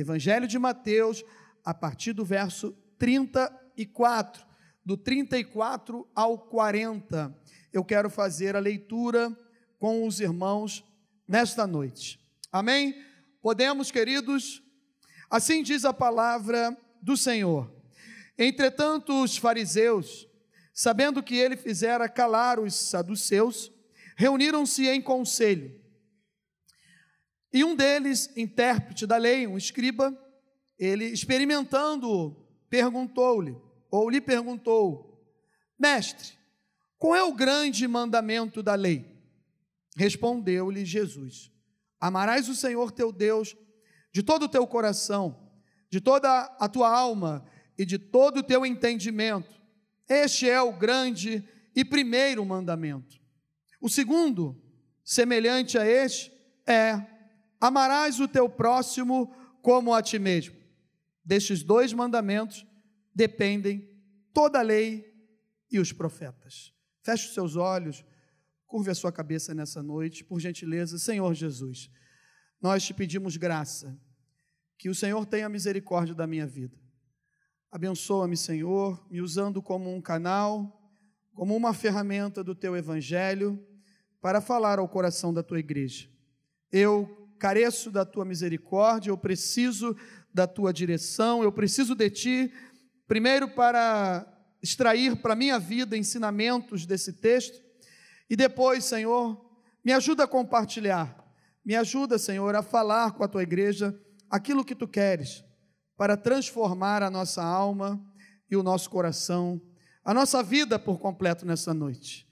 [0.00, 1.24] Evangelho de Mateus,
[1.64, 4.44] a partir do verso 34,
[4.84, 7.36] do 34 ao 40.
[7.72, 9.36] Eu quero fazer a leitura
[9.78, 10.84] com os irmãos
[11.26, 12.20] nesta noite.
[12.50, 12.94] Amém?
[13.40, 14.62] Podemos, queridos?
[15.30, 17.72] Assim diz a palavra do Senhor.
[18.36, 20.28] Entretanto, os fariseus,
[20.72, 23.70] sabendo que ele fizera calar os saduceus,
[24.16, 25.79] reuniram-se em conselho.
[27.52, 30.16] E um deles, intérprete da lei, um escriba,
[30.78, 32.36] ele experimentando,
[32.68, 33.56] perguntou-lhe,
[33.90, 35.24] ou lhe perguntou:
[35.78, 36.38] Mestre,
[36.96, 39.04] qual é o grande mandamento da lei?
[39.96, 41.50] Respondeu-lhe Jesus:
[41.98, 43.56] Amarás o Senhor teu Deus
[44.12, 45.50] de todo o teu coração,
[45.90, 47.44] de toda a tua alma
[47.76, 49.60] e de todo o teu entendimento.
[50.08, 53.18] Este é o grande e primeiro mandamento.
[53.80, 54.60] O segundo,
[55.04, 56.32] semelhante a este,
[56.66, 57.09] é:
[57.60, 60.56] amarás o teu próximo como a ti mesmo.
[61.24, 62.66] Destes dois mandamentos
[63.14, 63.88] dependem
[64.32, 65.04] toda a lei
[65.70, 66.72] e os profetas.
[67.02, 68.04] Feche os seus olhos,
[68.66, 71.90] curve a sua cabeça nessa noite, por gentileza, Senhor Jesus.
[72.60, 73.98] Nós te pedimos graça,
[74.78, 76.78] que o Senhor tenha misericórdia da minha vida.
[77.70, 80.80] Abençoa-me, Senhor, me usando como um canal,
[81.34, 83.64] como uma ferramenta do teu evangelho
[84.20, 86.08] para falar ao coração da tua igreja.
[86.72, 89.96] Eu careço da tua misericórdia, eu preciso
[90.32, 92.52] da tua direção, eu preciso de ti,
[93.08, 94.26] primeiro para
[94.62, 97.58] extrair para minha vida ensinamentos desse texto,
[98.28, 99.42] e depois, Senhor,
[99.82, 101.16] me ajuda a compartilhar,
[101.64, 105.42] me ajuda, Senhor, a falar com a tua igreja aquilo que tu queres
[105.96, 107.98] para transformar a nossa alma
[108.50, 109.60] e o nosso coração,
[110.04, 112.28] a nossa vida por completo nessa noite.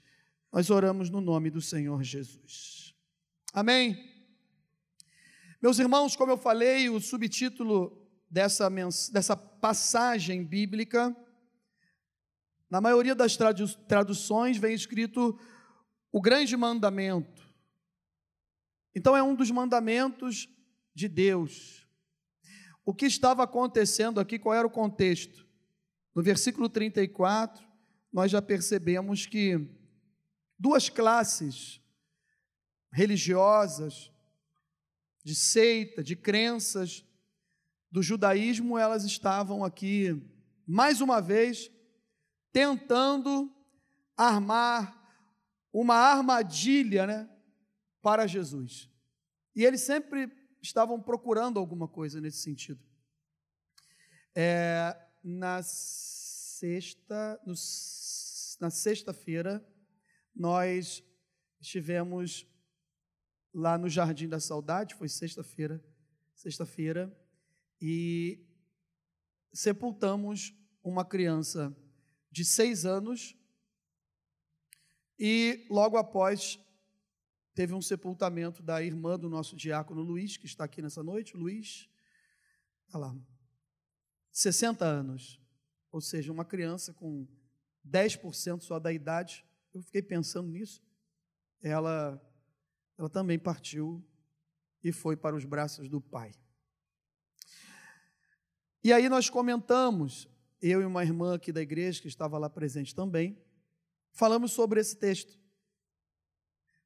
[0.53, 2.93] Nós oramos no nome do Senhor Jesus.
[3.51, 4.18] Amém.
[5.61, 8.69] Meus irmãos, como eu falei, o subtítulo dessa,
[9.11, 11.13] dessa passagem bíblica,
[12.69, 13.37] na maioria das
[13.87, 15.37] traduções vem escrito
[16.13, 17.53] o grande mandamento.
[18.95, 20.47] Então é um dos mandamentos
[20.95, 21.85] de Deus.
[22.85, 25.45] O que estava acontecendo aqui, qual era o contexto?
[26.15, 27.67] No versículo 34,
[28.13, 29.59] nós já percebemos que
[30.57, 31.81] duas classes
[32.93, 34.09] religiosas,
[35.23, 37.05] de seita, de crenças
[37.91, 40.21] do judaísmo, elas estavam aqui,
[40.65, 41.71] mais uma vez,
[42.51, 43.51] tentando
[44.15, 44.95] armar
[45.71, 47.29] uma armadilha né,
[48.01, 48.89] para Jesus.
[49.55, 50.31] E eles sempre
[50.61, 52.83] estavam procurando alguma coisa nesse sentido.
[54.35, 57.53] É, na sexta, no,
[58.59, 59.65] na sexta-feira,
[60.35, 61.03] nós
[61.59, 62.47] estivemos
[63.53, 65.83] lá no Jardim da Saudade, foi sexta-feira,
[66.35, 67.15] sexta-feira,
[67.81, 68.45] e
[69.53, 71.75] sepultamos uma criança
[72.31, 73.35] de seis anos
[75.17, 76.59] e logo após
[77.53, 81.89] teve um sepultamento da irmã do nosso diácono Luiz, que está aqui nessa noite, Luiz,
[82.93, 83.17] olha lá,
[84.31, 85.41] 60 anos,
[85.91, 87.27] ou seja, uma criança com
[87.85, 90.81] 10% só da idade, eu fiquei pensando nisso,
[91.61, 92.21] ela,
[92.99, 94.05] ela também partiu
[94.83, 96.31] e foi para os braços do pai.
[98.83, 100.29] E aí nós comentamos,
[100.61, 103.41] eu e uma irmã aqui da igreja que estava lá presente também,
[104.11, 105.39] falamos sobre esse texto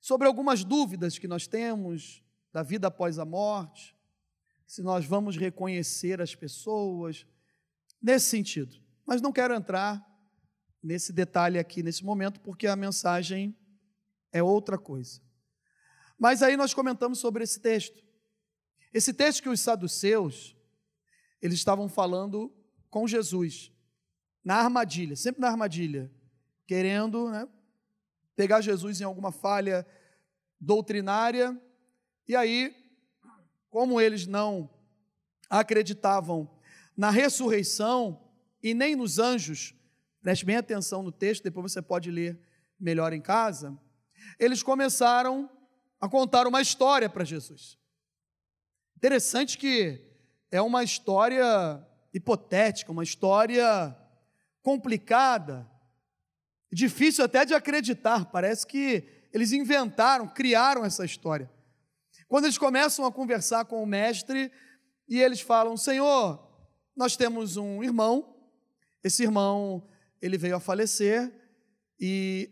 [0.04, 2.22] sobre algumas dúvidas que nós temos
[2.52, 3.96] da vida após a morte,
[4.68, 7.26] se nós vamos reconhecer as pessoas,
[8.02, 8.76] nesse sentido.
[9.06, 10.06] Mas não quero entrar
[10.84, 13.58] nesse detalhe aqui nesse momento, porque a mensagem
[14.30, 15.22] é outra coisa.
[16.24, 18.02] Mas aí nós comentamos sobre esse texto.
[18.94, 20.56] Esse texto que os saduceus,
[21.42, 22.50] eles estavam falando
[22.90, 23.74] com Jesus,
[24.42, 26.10] na armadilha, sempre na armadilha,
[26.66, 27.46] querendo né,
[28.38, 29.86] pegar Jesus em alguma falha
[30.62, 31.62] doutrinária,
[32.26, 32.74] e aí,
[33.70, 34.70] como eles não
[35.50, 36.50] acreditavam
[36.96, 38.32] na ressurreição
[38.64, 39.76] e nem nos anjos,
[40.22, 42.40] preste bem atenção no texto, depois você pode ler
[42.80, 43.78] melhor em casa,
[44.40, 45.50] eles começaram
[46.04, 47.80] a contar uma história para Jesus.
[48.98, 50.02] Interessante que
[50.52, 51.46] é uma história
[52.14, 53.98] hipotética, uma história
[54.62, 55.66] complicada,
[56.70, 58.26] difícil até de acreditar.
[58.26, 61.50] Parece que eles inventaram, criaram essa história.
[62.28, 64.52] Quando eles começam a conversar com o mestre
[65.08, 66.38] e eles falam: Senhor,
[66.98, 68.36] nós temos um irmão,
[69.02, 69.88] esse irmão
[70.22, 71.32] ele veio a falecer
[71.98, 72.52] e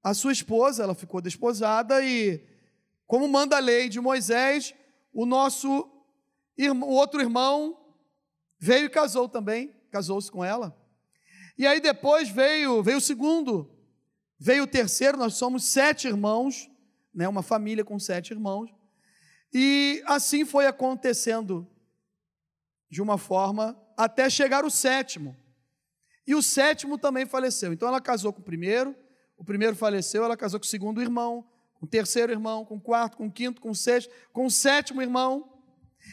[0.00, 2.53] a sua esposa, ela ficou desposada e
[3.06, 4.74] como manda a lei de Moisés,
[5.12, 5.90] o nosso
[6.56, 7.76] o outro irmão
[8.58, 10.76] veio e casou também, casou-se com ela.
[11.58, 13.70] E aí depois veio, veio o segundo,
[14.38, 16.70] veio o terceiro, nós somos sete irmãos,
[17.14, 18.70] né, uma família com sete irmãos.
[19.52, 21.68] E assim foi acontecendo
[22.90, 25.36] de uma forma até chegar o sétimo.
[26.26, 27.72] E o sétimo também faleceu.
[27.72, 28.96] Então ela casou com o primeiro,
[29.36, 31.46] o primeiro faleceu, ela casou com o segundo irmão,
[31.84, 34.50] com o terceiro irmão, com o quarto, com o quinto, com o sexto, com o
[34.50, 35.52] sétimo irmão.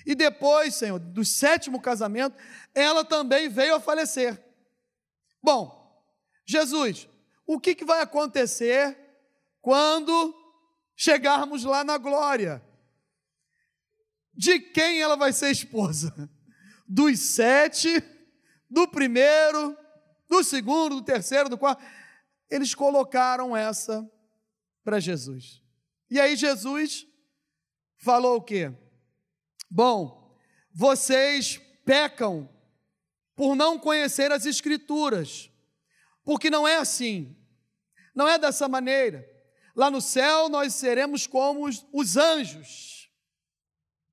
[0.06, 2.36] E depois, Senhor, do sétimo casamento,
[2.76, 4.42] ela também veio a falecer.
[5.42, 6.06] Bom,
[6.46, 7.08] Jesus,
[7.48, 8.98] o que, que vai acontecer
[9.62, 10.36] quando
[10.96, 12.62] chegarmos lá na glória?
[14.34, 16.14] De quem ela vai ser esposa?
[16.88, 18.04] Dos sete,
[18.70, 19.78] do primeiro,
[20.30, 21.82] do segundo, do terceiro, do quarto.
[22.50, 24.06] Eles colocaram essa
[24.84, 25.61] para Jesus.
[26.12, 27.08] E aí Jesus
[27.98, 28.70] falou o quê?
[29.70, 30.38] Bom,
[30.74, 32.50] vocês pecam
[33.34, 35.50] por não conhecer as Escrituras,
[36.26, 37.34] porque não é assim,
[38.14, 39.26] não é dessa maneira.
[39.74, 43.10] Lá no céu nós seremos como os, os anjos,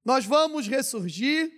[0.04, 1.52] nós vamos ressurgir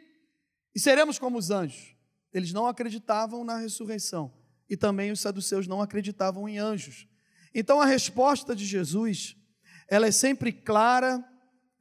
[0.74, 1.94] e seremos como os anjos.
[2.32, 4.34] Eles não acreditavam na ressurreição
[4.70, 7.06] e também os saduceus não acreditavam em anjos.
[7.54, 9.36] Então a resposta de Jesus,
[9.90, 11.22] ela é sempre clara,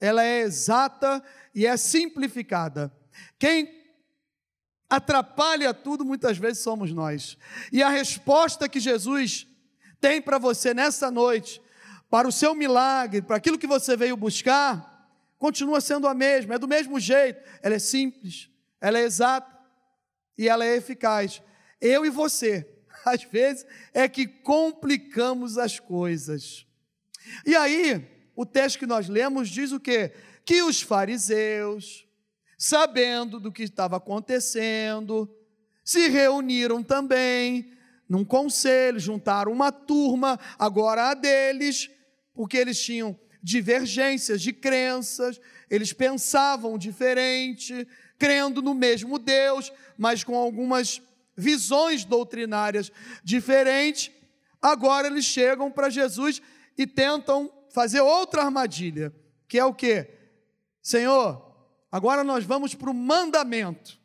[0.01, 1.23] ela é exata
[1.53, 2.91] e é simplificada.
[3.37, 3.79] Quem
[4.89, 7.37] atrapalha tudo muitas vezes somos nós.
[7.71, 9.47] E a resposta que Jesus
[10.01, 11.61] tem para você nessa noite,
[12.09, 15.07] para o seu milagre, para aquilo que você veio buscar,
[15.37, 17.47] continua sendo a mesma, é do mesmo jeito.
[17.61, 18.49] Ela é simples,
[18.81, 19.55] ela é exata
[20.35, 21.43] e ela é eficaz.
[21.79, 22.67] Eu e você,
[23.05, 26.65] às vezes, é que complicamos as coisas.
[27.45, 30.13] E aí, o texto que nós lemos diz o quê?
[30.45, 32.05] Que os fariseus,
[32.57, 35.29] sabendo do que estava acontecendo,
[35.83, 37.73] se reuniram também
[38.07, 41.89] num conselho, juntaram uma turma, agora a deles,
[42.33, 45.39] porque eles tinham divergências de crenças,
[45.69, 47.87] eles pensavam diferente,
[48.17, 51.01] crendo no mesmo Deus, mas com algumas
[51.37, 52.91] visões doutrinárias
[53.23, 54.11] diferentes.
[54.61, 56.41] Agora eles chegam para Jesus
[56.79, 59.13] e tentam fazer outra armadilha,
[59.47, 60.07] que é o que?
[60.81, 61.49] Senhor,
[61.91, 63.97] Agora nós vamos para o mandamento.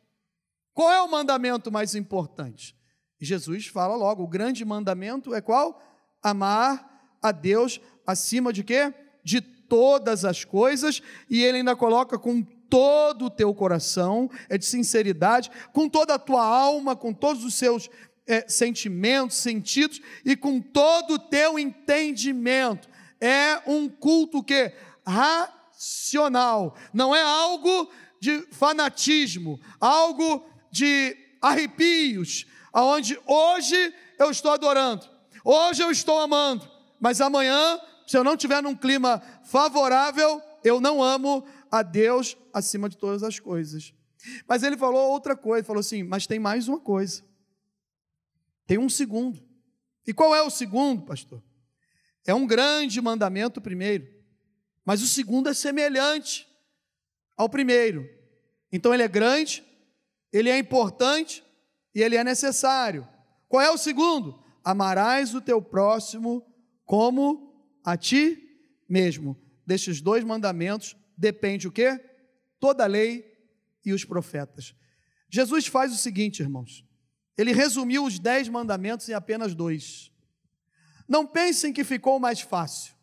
[0.73, 2.75] Qual é o mandamento mais importante?
[3.19, 5.81] Jesus fala logo, o grande mandamento é qual?
[6.21, 8.93] Amar a Deus acima de quê?
[9.23, 14.65] De todas as coisas, e ele ainda coloca com todo o teu coração, é de
[14.65, 17.89] sinceridade, com toda a tua alma, com todos os seus
[18.27, 22.89] é, sentimentos, sentidos e com todo o teu entendimento.
[23.19, 24.73] É um culto que
[25.05, 27.89] racional, não é algo
[28.19, 35.05] de fanatismo, algo de arrepios, aonde hoje eu estou adorando,
[35.43, 36.69] hoje eu estou amando,
[36.99, 42.89] mas amanhã, se eu não tiver num clima favorável, eu não amo a Deus acima
[42.89, 43.93] de todas as coisas.
[44.47, 47.23] Mas ele falou outra coisa, falou assim: mas tem mais uma coisa.
[48.65, 49.43] Tem um segundo.
[50.05, 51.43] E qual é o segundo, pastor?
[52.25, 54.07] É um grande mandamento primeiro.
[54.83, 56.47] Mas o segundo é semelhante
[57.35, 58.07] ao primeiro.
[58.71, 59.63] Então ele é grande,
[60.31, 61.43] ele é importante
[61.93, 63.07] e ele é necessário.
[63.47, 64.43] Qual é o segundo?
[64.63, 66.45] Amarás o teu próximo
[66.83, 68.37] como a ti
[68.87, 69.39] mesmo.
[69.65, 71.99] Destes dois mandamentos depende o quê?
[72.59, 73.25] Toda a lei
[73.83, 74.75] e os profetas.
[75.29, 76.85] Jesus faz o seguinte, irmãos.
[77.37, 80.11] Ele resumiu os dez mandamentos em apenas dois.
[81.07, 82.95] Não pensem que ficou mais fácil.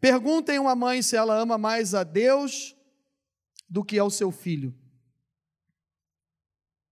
[0.00, 2.76] Perguntem uma mãe se ela ama mais a Deus
[3.68, 4.74] do que ao seu filho.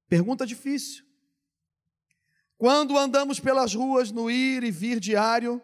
[0.08, 1.04] Pergunta difícil.
[2.56, 5.62] Quando andamos pelas ruas no ir e vir diário,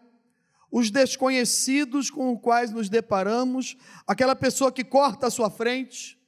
[0.70, 6.18] os desconhecidos com os quais nos deparamos, aquela pessoa que corta a sua frente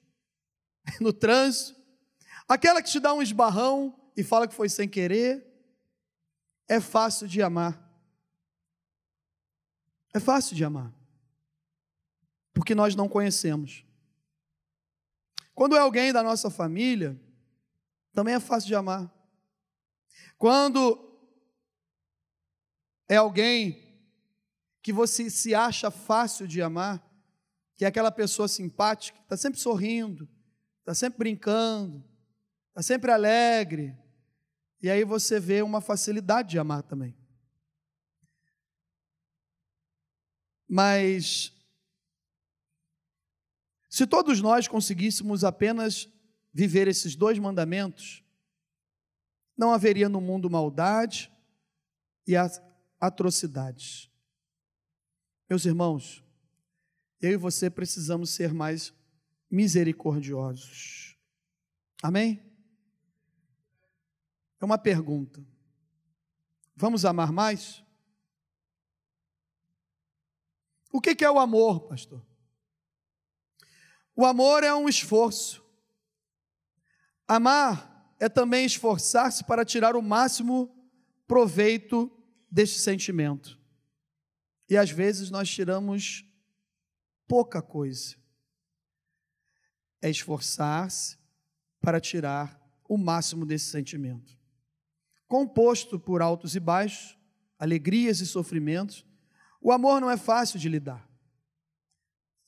[1.01, 1.76] no trânsito,
[2.49, 5.47] aquela que te dá um esbarrão e fala que foi sem querer,
[6.69, 7.83] é fácil de amar.
[10.15, 10.97] É fácil de amar
[12.57, 13.85] porque nós não conhecemos.
[15.55, 17.21] Quando é alguém da nossa família,
[18.15, 19.13] também é fácil de amar.
[20.39, 20.99] Quando
[23.07, 24.01] é alguém
[24.83, 27.07] que você se acha fácil de amar,
[27.77, 30.27] que é aquela pessoa simpática, está sempre sorrindo,
[30.79, 32.03] está sempre brincando,
[32.77, 33.97] está sempre alegre,
[34.83, 37.17] e aí você vê uma facilidade de amar também.
[40.69, 41.57] Mas
[43.89, 46.07] Se todos nós conseguíssemos apenas
[46.53, 48.23] viver esses dois mandamentos,
[49.57, 51.33] não haveria no mundo maldade
[52.27, 52.35] e
[53.01, 54.11] atrocidades.
[55.49, 56.23] Meus irmãos,
[57.23, 58.93] eu e você precisamos ser mais
[59.51, 61.17] misericordiosos.
[62.03, 62.46] Amém?
[64.67, 65.47] Uma pergunta.
[66.75, 67.85] Vamos amar mais?
[70.93, 72.27] O que é o amor, pastor?
[74.17, 75.65] O amor é um esforço.
[77.29, 80.77] Amar é também esforçar-se para tirar o máximo
[81.29, 82.11] proveito
[82.51, 83.57] deste sentimento.
[84.69, 86.29] E às vezes nós tiramos
[87.29, 88.17] pouca coisa.
[90.03, 91.17] É esforçar-se
[91.81, 94.36] para tirar o máximo desse sentimento.
[95.29, 97.19] Composto por altos e baixos,
[97.59, 99.05] alegrias e sofrimentos,
[99.61, 101.09] o amor não é fácil de lidar.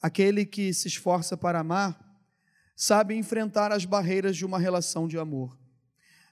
[0.01, 1.99] Aquele que se esforça para amar
[2.77, 5.59] sabe enfrentar as barreiras de uma relação de amor,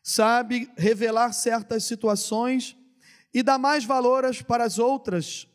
[0.01, 2.77] sabe revelar certas situações
[3.35, 5.49] e dar mais valor para as outras,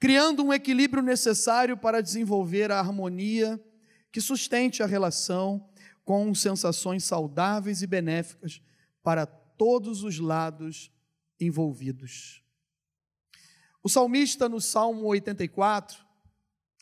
[0.00, 3.62] criando um equilíbrio necessário para desenvolver a harmonia
[4.10, 5.68] que sustente a relação
[6.02, 8.62] com sensações saudáveis e benéficas
[9.02, 9.41] para todos
[10.02, 10.90] os lados
[11.40, 12.42] envolvidos.
[13.82, 16.04] O salmista, no Salmo 84,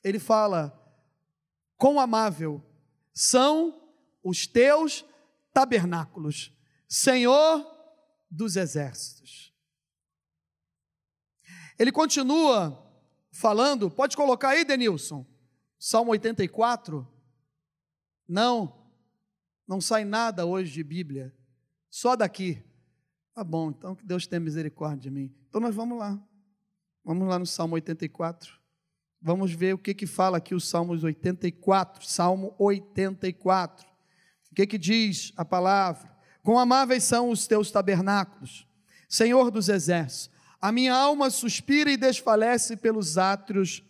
[0.04, 0.76] ele fala:
[1.76, 2.62] Quão amável
[3.12, 3.80] são
[4.22, 5.04] os teus
[5.52, 6.52] tabernáculos,
[6.88, 7.66] Senhor
[8.30, 9.52] dos exércitos.
[11.78, 12.86] Ele continua
[13.32, 15.26] falando, pode colocar aí, Denilson,
[15.78, 17.08] Salmo 84.
[18.28, 18.86] Não,
[19.66, 21.34] não sai nada hoje de Bíblia,
[21.90, 22.62] só daqui.
[23.34, 25.34] Tá bom, então que Deus tenha misericórdia de mim.
[25.48, 26.18] Então nós vamos lá.
[27.04, 28.60] Vamos lá no Salmo 84.
[29.22, 33.86] Vamos ver o que que fala aqui o Salmo 84, Salmo 84.
[34.50, 36.10] O que que diz a palavra?
[36.42, 38.66] Quão amáveis são os teus tabernáculos,
[39.08, 40.30] Senhor dos exércitos.
[40.60, 43.82] A minha alma suspira e desfalece pelos átrios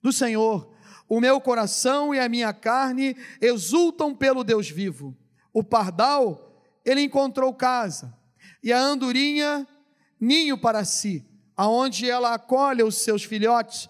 [0.00, 0.72] do Senhor.
[1.08, 5.16] O meu coração e a minha carne exultam pelo Deus vivo.
[5.52, 6.45] O pardal,
[6.86, 8.16] ele encontrou casa,
[8.62, 9.66] e a andorinha,
[10.18, 11.26] ninho para si
[11.56, 13.88] aonde ela acolhe os seus filhotes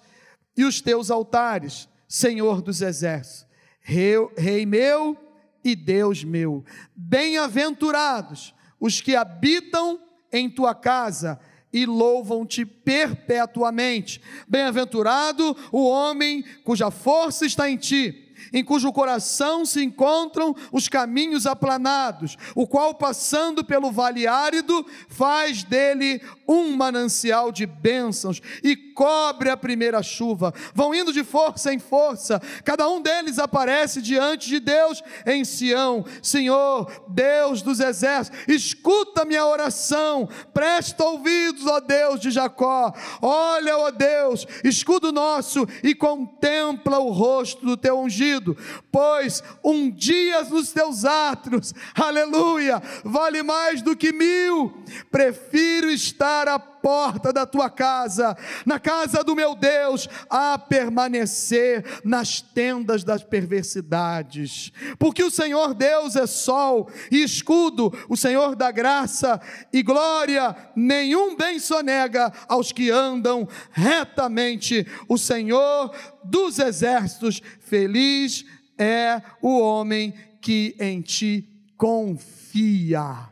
[0.56, 3.46] e os teus altares, Senhor dos exércitos,
[3.80, 5.16] Rei, Rei meu
[5.64, 6.64] e Deus meu.
[6.94, 10.00] Bem-aventurados os que habitam
[10.32, 11.40] em tua casa
[11.72, 14.20] e louvam-te perpetuamente.
[14.48, 21.46] Bem-aventurado o homem cuja força está em ti em cujo coração se encontram os caminhos
[21.46, 29.50] aplanados, o qual, passando pelo vale árido, faz dele um manancial de bênçãos e cobre
[29.50, 30.54] a primeira chuva.
[30.74, 36.04] Vão indo de força em força, cada um deles aparece diante de Deus em Sião.
[36.22, 42.92] Senhor, Deus dos exércitos, escuta minha oração, presta ouvidos, ó Deus de Jacó.
[43.20, 48.56] Olha, ó Deus, escudo nosso e contempla o rosto do teu ungido,
[48.90, 54.82] pois um dia nos teus átrios, aleluia, vale mais do que mil.
[55.10, 62.40] Prefiro estar a porta da tua casa, na casa do meu Deus, a permanecer nas
[62.40, 64.70] tendas das perversidades.
[64.96, 69.40] Porque o Senhor Deus é sol e escudo, o Senhor da graça
[69.72, 74.86] e glória, nenhum bem sonega aos que andam retamente.
[75.08, 78.44] O Senhor dos exércitos, feliz
[78.78, 83.28] é o homem que em ti confia.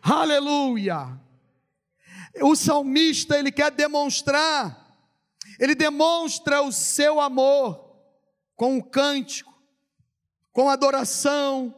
[0.00, 1.20] Aleluia!
[2.40, 4.96] O salmista, ele quer demonstrar,
[5.58, 7.92] ele demonstra o seu amor
[8.56, 9.52] com o cântico,
[10.50, 11.74] com adoração,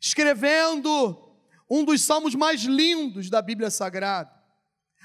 [0.00, 1.34] escrevendo
[1.68, 4.30] um dos salmos mais lindos da Bíblia Sagrada.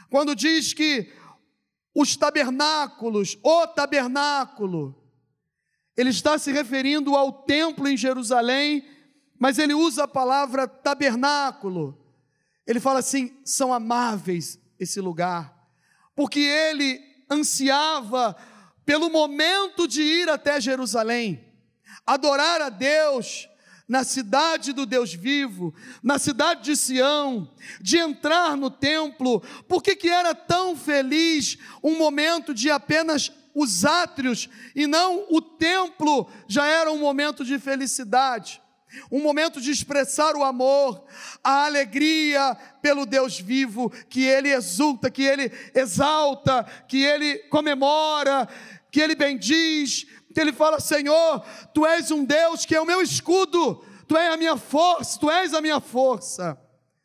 [0.10, 1.12] Quando diz que
[1.94, 4.96] os tabernáculos, o tabernáculo,
[5.98, 8.86] ele está se referindo ao templo em Jerusalém,
[9.39, 12.00] mas ele usa a palavra tabernáculo
[12.65, 15.53] ele fala assim: são amáveis esse lugar,
[16.15, 17.00] porque ele
[17.30, 18.36] ansiava
[18.86, 21.44] pelo momento de ir até Jerusalém,
[22.06, 23.48] adorar a Deus
[23.88, 27.51] na cidade do Deus vivo, na cidade de Sião,
[27.82, 29.41] de entrar no templo.
[29.68, 35.41] Por que, que era tão feliz um momento de apenas os átrios e não o
[35.41, 38.62] templo já era um momento de felicidade?
[39.12, 41.05] Um momento de expressar o amor,
[41.43, 48.48] a alegria pelo Deus vivo, que ele exulta, que ele exalta, que ele comemora,
[48.91, 51.43] que ele bendiz, Então ele fala: Senhor,
[51.74, 55.29] tu és um Deus que é o meu escudo, tu és a minha força, tu
[55.29, 56.57] és a minha força.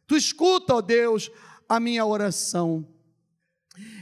[0.07, 1.31] Tu escuta, ó Deus,
[1.69, 2.87] a minha oração.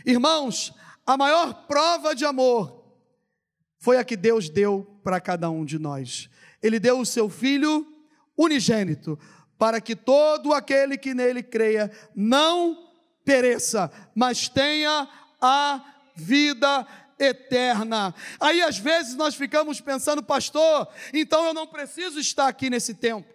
[0.05, 0.73] Irmãos,
[1.07, 2.85] a maior prova de amor
[3.79, 6.29] foi a que Deus deu para cada um de nós.
[6.65, 7.87] Ele deu o seu filho
[8.35, 9.19] unigênito,
[9.59, 12.91] para que todo aquele que nele creia não
[13.23, 15.07] pereça, mas tenha
[15.43, 15.85] a
[16.17, 16.87] vida
[17.19, 18.15] eterna.
[18.41, 23.29] Aí às vezes nós ficamos pensando, pastor, então eu não preciso estar aqui nesse tempo.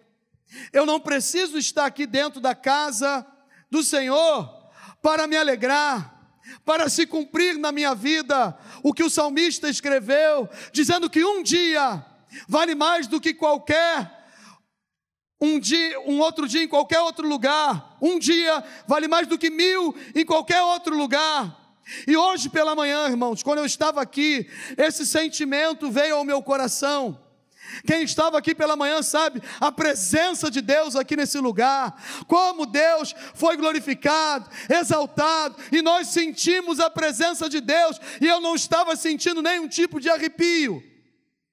[0.72, 3.24] Eu não preciso estar aqui dentro da casa
[3.70, 4.50] do Senhor
[5.00, 6.34] para me alegrar,
[6.64, 12.04] para se cumprir na minha vida o que o salmista escreveu, dizendo que um dia
[12.48, 14.18] vale mais do que qualquer
[15.40, 17.96] um dia, um outro dia em qualquer outro lugar.
[18.00, 21.58] Um dia vale mais do que mil em qualquer outro lugar.
[22.06, 27.18] E hoje pela manhã, irmãos, quando eu estava aqui, esse sentimento veio ao meu coração.
[27.86, 31.94] Quem estava aqui pela manhã sabe a presença de Deus aqui nesse lugar,
[32.26, 38.56] como Deus foi glorificado, exaltado, e nós sentimos a presença de Deus, e eu não
[38.56, 40.82] estava sentindo nenhum tipo de arrepio,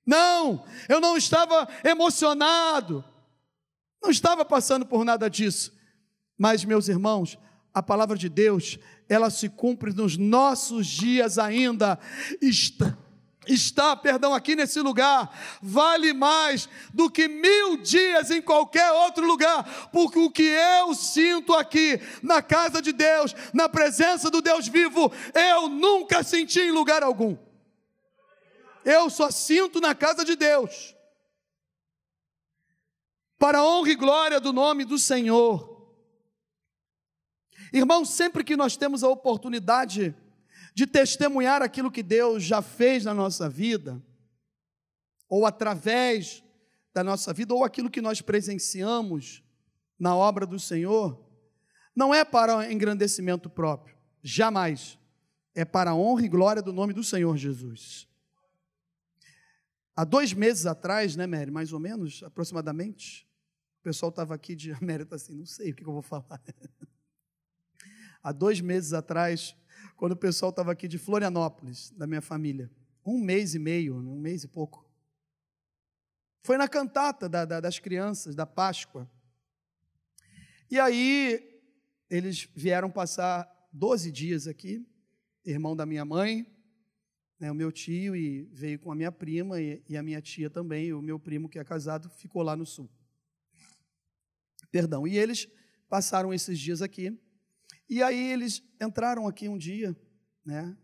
[0.08, 3.04] não, eu não estava emocionado,
[4.02, 5.74] não estava passando por nada disso,
[6.38, 7.38] mas meus irmãos,
[7.74, 12.00] a palavra de Deus, ela se cumpre nos nossos dias ainda,
[12.42, 12.98] está
[13.54, 19.90] está, perdão, aqui nesse lugar, vale mais do que mil dias em qualquer outro lugar,
[19.92, 25.12] porque o que eu sinto aqui, na casa de Deus, na presença do Deus vivo,
[25.34, 27.38] eu nunca senti em lugar algum.
[28.88, 30.96] Eu só sinto na casa de Deus.
[33.38, 35.94] Para a honra e glória do nome do Senhor.
[37.74, 40.16] Irmão, sempre que nós temos a oportunidade
[40.74, 44.02] de testemunhar aquilo que Deus já fez na nossa vida,
[45.28, 46.42] ou através
[46.94, 49.44] da nossa vida, ou aquilo que nós presenciamos
[50.00, 51.30] na obra do Senhor,
[51.94, 54.98] não é para engrandecimento próprio, jamais.
[55.54, 58.08] É para a honra e glória do nome do Senhor Jesus.
[59.98, 61.50] Há dois meses atrás, né, Mary?
[61.50, 63.28] Mais ou menos, aproximadamente.
[63.80, 64.72] O pessoal estava aqui de.
[64.80, 66.40] Mary está assim, não sei o que eu vou falar.
[68.22, 69.56] Há dois meses atrás,
[69.96, 72.70] quando o pessoal estava aqui de Florianópolis, da minha família.
[73.04, 74.88] Um mês e meio, um mês e pouco.
[76.44, 79.10] Foi na cantata da, da, das crianças, da Páscoa.
[80.70, 81.60] E aí,
[82.08, 84.86] eles vieram passar 12 dias aqui,
[85.44, 86.46] irmão da minha mãe,
[87.40, 90.50] né, o meu tio, e veio com a minha prima e, e a minha tia
[90.50, 92.90] também, o meu primo que é casado, ficou lá no sul.
[94.72, 95.08] Perdão.
[95.08, 95.48] E eles
[95.90, 97.18] passaram esses dias aqui.
[97.90, 99.96] E aí eles entraram aqui um dia,
[100.46, 100.76] né?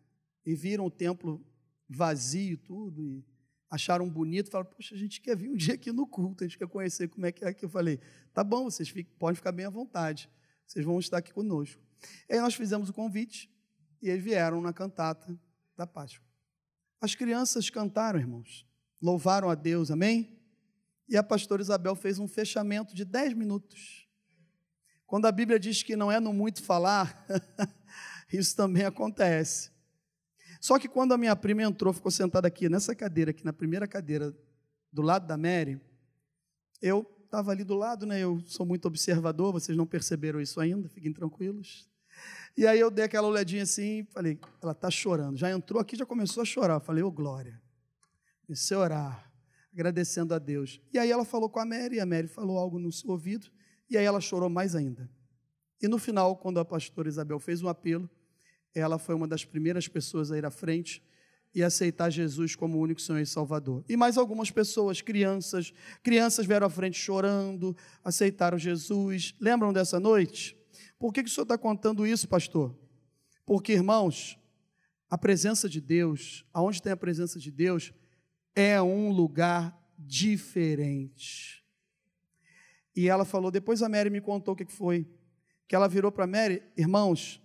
[0.45, 1.45] E viram o templo
[1.89, 3.25] vazio tudo e
[3.69, 6.57] acharam bonito, falaram: "Poxa, a gente quer vir um dia aqui no culto, a gente
[6.57, 7.65] quer conhecer como é que é aqui".
[7.65, 7.99] Eu falei:
[8.33, 10.29] "Tá bom, vocês fiquem, podem ficar bem à vontade.
[10.65, 11.81] Vocês vão estar aqui conosco".
[12.29, 13.51] E aí nós fizemos o convite
[14.01, 15.37] e eles vieram na cantata
[15.75, 16.22] da Páscoa.
[17.03, 18.65] As crianças cantaram, irmãos.
[19.01, 20.39] Louvaram a Deus, amém?
[21.09, 24.03] E a pastora Isabel fez um fechamento de 10 minutos
[25.13, 27.23] quando a Bíblia diz que não é no muito falar,
[28.33, 29.69] isso também acontece.
[30.59, 33.87] Só que quando a minha prima entrou, ficou sentada aqui nessa cadeira, aqui na primeira
[33.87, 34.35] cadeira,
[34.91, 35.79] do lado da Mary,
[36.81, 38.21] eu estava ali do lado, né?
[38.21, 41.87] Eu sou muito observador, vocês não perceberam isso ainda, fiquem tranquilos.
[42.55, 45.35] E aí eu dei aquela olhadinha assim, falei, ela está chorando.
[45.37, 46.79] Já entrou aqui, já começou a chorar.
[46.79, 47.59] Falei, ô oh, glória.
[48.45, 49.33] Comecei a orar,
[49.73, 50.79] agradecendo a Deus.
[50.93, 53.47] E aí ela falou com a Mary, e a Mary falou algo no seu ouvido.
[53.89, 55.09] E aí ela chorou mais ainda.
[55.81, 58.07] E no final, quando a pastora Isabel fez um apelo,
[58.75, 61.03] ela foi uma das primeiras pessoas a ir à frente
[61.55, 63.83] e aceitar Jesus como único Senhor e Salvador.
[63.87, 65.71] E mais algumas pessoas, crianças,
[66.01, 69.35] crianças vieram à frente chorando, aceitaram Jesus.
[69.39, 70.57] Lembram dessa noite?
[71.03, 72.73] Por que, que o senhor está contando isso, pastor?
[73.45, 74.39] Porque, irmãos,
[75.09, 77.91] a presença de Deus, aonde tem a presença de Deus,
[78.55, 81.61] é um lugar diferente.
[82.95, 85.05] E ela falou, depois a Mary me contou o que foi.
[85.67, 87.41] Que ela virou para Mary, irmãos,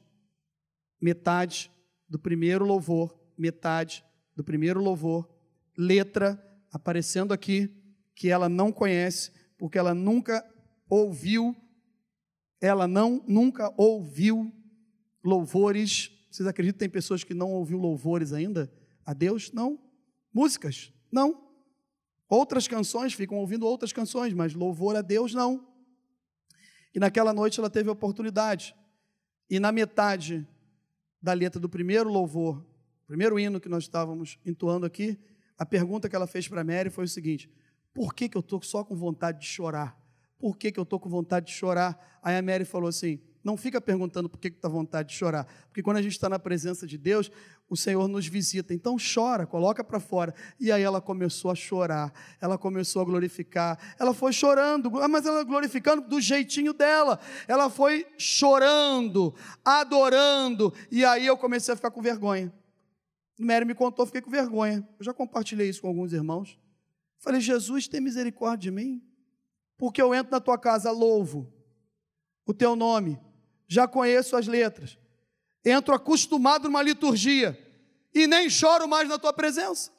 [1.01, 1.69] metade
[2.09, 4.05] do primeiro louvor, metade
[4.37, 5.29] do primeiro louvor,
[5.77, 6.41] letra
[6.71, 7.69] aparecendo aqui,
[8.15, 10.49] que ela não conhece, porque ela nunca
[10.89, 11.57] ouviu,
[12.61, 14.53] ela não nunca ouviu
[15.23, 16.11] louvores.
[16.31, 18.73] Vocês acreditam que tem pessoas que não ouviu louvores ainda
[19.05, 19.53] a Deus?
[19.53, 19.79] Não.
[20.33, 20.93] Músicas?
[21.11, 21.49] Não.
[22.29, 25.67] Outras canções, ficam ouvindo outras canções, mas louvor a Deus não.
[26.95, 28.75] E naquela noite ela teve a oportunidade.
[29.49, 30.47] E na metade
[31.23, 32.65] da letra do primeiro louvor,
[33.07, 35.19] primeiro hino que nós estávamos entoando aqui,
[35.57, 37.51] a pergunta que ela fez para Mary foi o seguinte:
[37.95, 39.98] por que, que eu estou só com vontade de chorar?
[40.39, 42.19] Por que, que eu estou com vontade de chorar?
[42.23, 45.83] Aí a Mary falou assim: não fica perguntando por que está vontade de chorar, porque
[45.83, 47.31] quando a gente está na presença de Deus,
[47.69, 48.75] o Senhor nos visita.
[48.75, 50.35] Então chora, coloca para fora.
[50.59, 53.79] E aí ela começou a chorar, ela começou a glorificar.
[53.99, 57.19] Ela foi chorando, mas ela glorificando do jeitinho dela.
[57.47, 60.73] Ela foi chorando, adorando.
[60.91, 62.53] E aí eu comecei a ficar com vergonha.
[63.39, 64.87] Mary me contou, fiquei com vergonha.
[64.99, 66.59] Eu já compartilhei isso com alguns irmãos.
[67.19, 69.03] Falei, Jesus, tem misericórdia de mim,
[69.79, 71.51] porque eu entro na tua casa, louvo
[72.45, 73.21] o teu nome,
[73.67, 74.99] já conheço as letras,
[75.65, 77.57] entro acostumado numa liturgia
[78.15, 79.93] e nem choro mais na tua presença.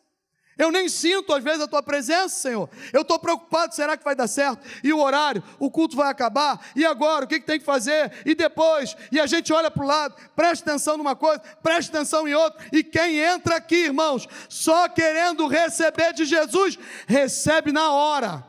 [0.58, 2.70] Eu nem sinto às vezes a tua presença, Senhor.
[2.92, 4.68] Eu estou preocupado, será que vai dar certo?
[4.84, 6.60] E o horário, o culto vai acabar?
[6.76, 8.12] E agora, o que, que tem que fazer?
[8.26, 8.98] E depois?
[9.10, 12.62] E a gente olha para o lado, presta atenção numa coisa, presta atenção em outra.
[12.74, 18.49] E quem entra aqui, irmãos, só querendo receber de Jesus, recebe na hora.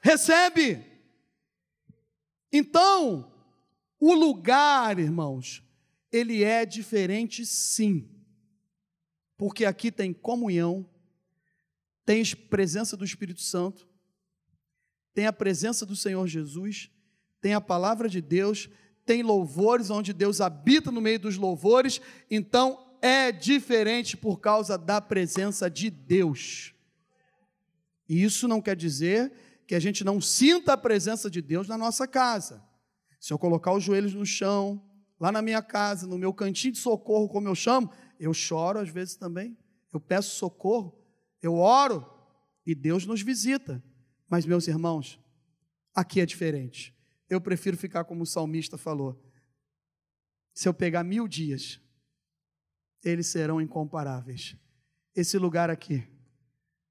[0.00, 0.84] Recebe.
[2.52, 3.32] Então,
[4.00, 5.62] o lugar, irmãos,
[6.10, 8.08] ele é diferente sim.
[9.36, 10.88] Porque aqui tem comunhão,
[12.04, 13.86] tem presença do Espírito Santo,
[15.14, 16.90] tem a presença do Senhor Jesus,
[17.40, 18.68] tem a palavra de Deus,
[19.04, 25.00] tem louvores onde Deus habita no meio dos louvores, então é diferente por causa da
[25.00, 26.74] presença de Deus.
[28.08, 29.32] E isso não quer dizer
[29.68, 32.66] que a gente não sinta a presença de Deus na nossa casa.
[33.20, 34.82] Se eu colocar os joelhos no chão,
[35.20, 38.88] lá na minha casa, no meu cantinho de socorro, como eu chamo, eu choro às
[38.88, 39.58] vezes também.
[39.92, 40.98] Eu peço socorro,
[41.42, 42.10] eu oro
[42.64, 43.84] e Deus nos visita.
[44.26, 45.20] Mas, meus irmãos,
[45.94, 46.96] aqui é diferente.
[47.28, 49.22] Eu prefiro ficar como o salmista falou.
[50.54, 51.78] Se eu pegar mil dias,
[53.04, 54.56] eles serão incomparáveis.
[55.14, 56.08] Esse lugar aqui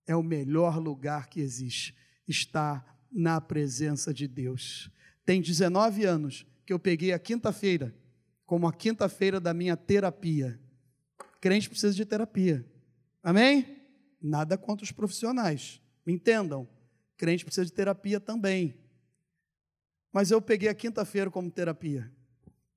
[0.05, 4.91] é o melhor lugar que existe está na presença de Deus.
[5.25, 7.95] Tem 19 anos que eu peguei a quinta-feira
[8.45, 10.59] como a quinta-feira da minha terapia.
[11.41, 12.65] Crente precisa de terapia.
[13.21, 13.77] Amém?
[14.21, 15.81] Nada contra os profissionais.
[16.05, 16.67] Me entendam.
[17.17, 18.77] Crente precisa de terapia também.
[20.13, 22.09] Mas eu peguei a quinta-feira como terapia.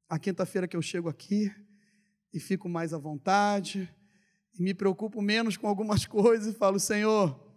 [0.08, 1.54] A quinta-feira que eu chego aqui
[2.32, 3.88] e fico mais à vontade,
[4.58, 7.49] e me preocupo menos com algumas coisas e falo: Senhor,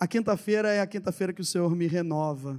[0.00, 2.58] a quinta-feira é a quinta-feira que o Senhor me renova.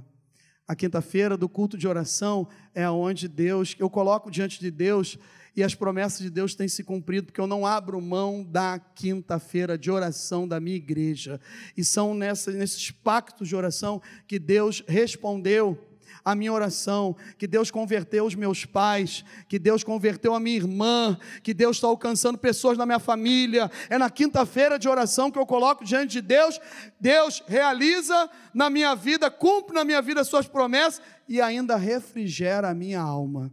[0.66, 5.18] A quinta-feira do culto de oração é onde Deus, eu coloco diante de Deus
[5.56, 9.76] e as promessas de Deus têm se cumprido, porque eu não abro mão da quinta-feira
[9.76, 11.40] de oração da minha igreja.
[11.76, 15.76] E são nessa, nesses pactos de oração que Deus respondeu
[16.24, 21.18] a minha oração, que Deus converteu os meus pais, que Deus converteu a minha irmã,
[21.42, 23.70] que Deus está alcançando pessoas na minha família.
[23.90, 26.60] É na quinta-feira de oração que eu coloco diante de Deus,
[27.00, 32.70] Deus realiza na minha vida, cumpre na minha vida as suas promessas e ainda refrigera
[32.70, 33.52] a minha alma.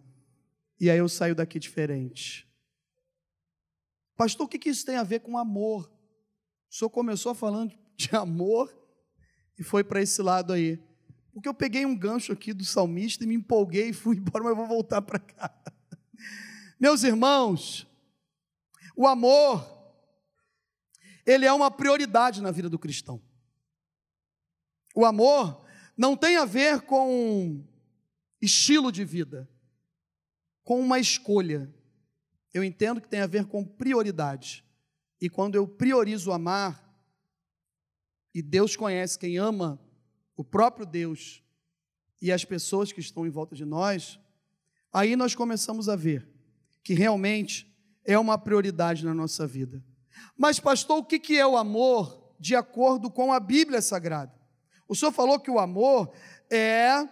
[0.80, 2.48] E aí eu saio daqui diferente.
[4.16, 5.90] Pastor, o que isso tem a ver com amor?
[6.70, 8.74] O senhor começou falando de amor
[9.58, 10.80] e foi para esse lado aí.
[11.34, 14.52] Porque eu peguei um gancho aqui do salmista e me empolguei e fui embora, mas
[14.52, 15.54] eu vou voltar para cá.
[16.80, 17.88] Meus irmãos,
[18.96, 19.66] o amor,
[21.26, 23.22] ele é uma prioridade na vida do cristão.
[24.96, 25.66] O amor
[25.96, 27.64] não tem a ver com
[28.42, 29.50] estilo de vida,
[30.64, 31.74] com uma escolha.
[32.54, 34.66] Eu entendo que tem a ver com prioridade.
[35.22, 36.90] E quando eu priorizo amar,
[38.34, 39.80] e Deus conhece quem ama
[40.40, 41.44] o próprio Deus
[42.22, 44.18] e as pessoas que estão em volta de nós,
[44.90, 46.26] aí nós começamos a ver
[46.82, 47.70] que realmente
[48.06, 49.84] é uma prioridade na nossa vida.
[50.38, 54.34] Mas, pastor, o que é o amor de acordo com a Bíblia Sagrada?
[54.88, 56.10] O senhor falou que o amor
[56.50, 57.06] é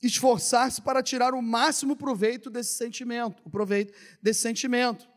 [0.00, 5.10] esforçar-se para tirar o máximo proveito desse sentimento, o proveito desse sentimento.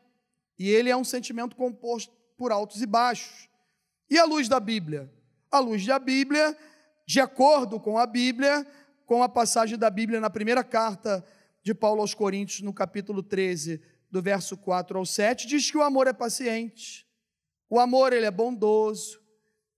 [0.58, 3.48] E ele é um sentimento composto por altos e baixos.
[4.10, 5.14] E a luz da Bíblia?
[5.52, 6.58] A luz da Bíblia
[7.08, 8.68] de acordo com a Bíblia,
[9.06, 11.26] com a passagem da Bíblia na primeira carta
[11.64, 15.82] de Paulo aos Coríntios, no capítulo 13, do verso 4 ao 7, diz que o
[15.82, 17.08] amor é paciente.
[17.70, 19.22] O amor ele é bondoso,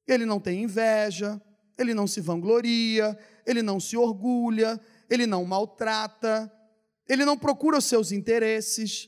[0.08, 1.40] ele não tem inveja,
[1.78, 6.52] ele não se vangloria, ele não se orgulha, ele não maltrata,
[7.08, 9.08] ele não procura os seus interesses,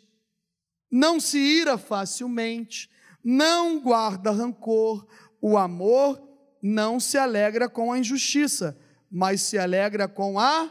[0.91, 2.89] não se ira facilmente,
[3.23, 5.07] não guarda rancor.
[5.39, 6.30] O amor
[6.61, 8.77] não se alegra com a injustiça,
[9.09, 10.69] mas se alegra com a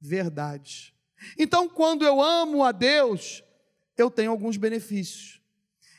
[0.00, 0.94] verdade.
[1.38, 3.42] Então, quando eu amo a Deus,
[3.96, 5.40] eu tenho alguns benefícios.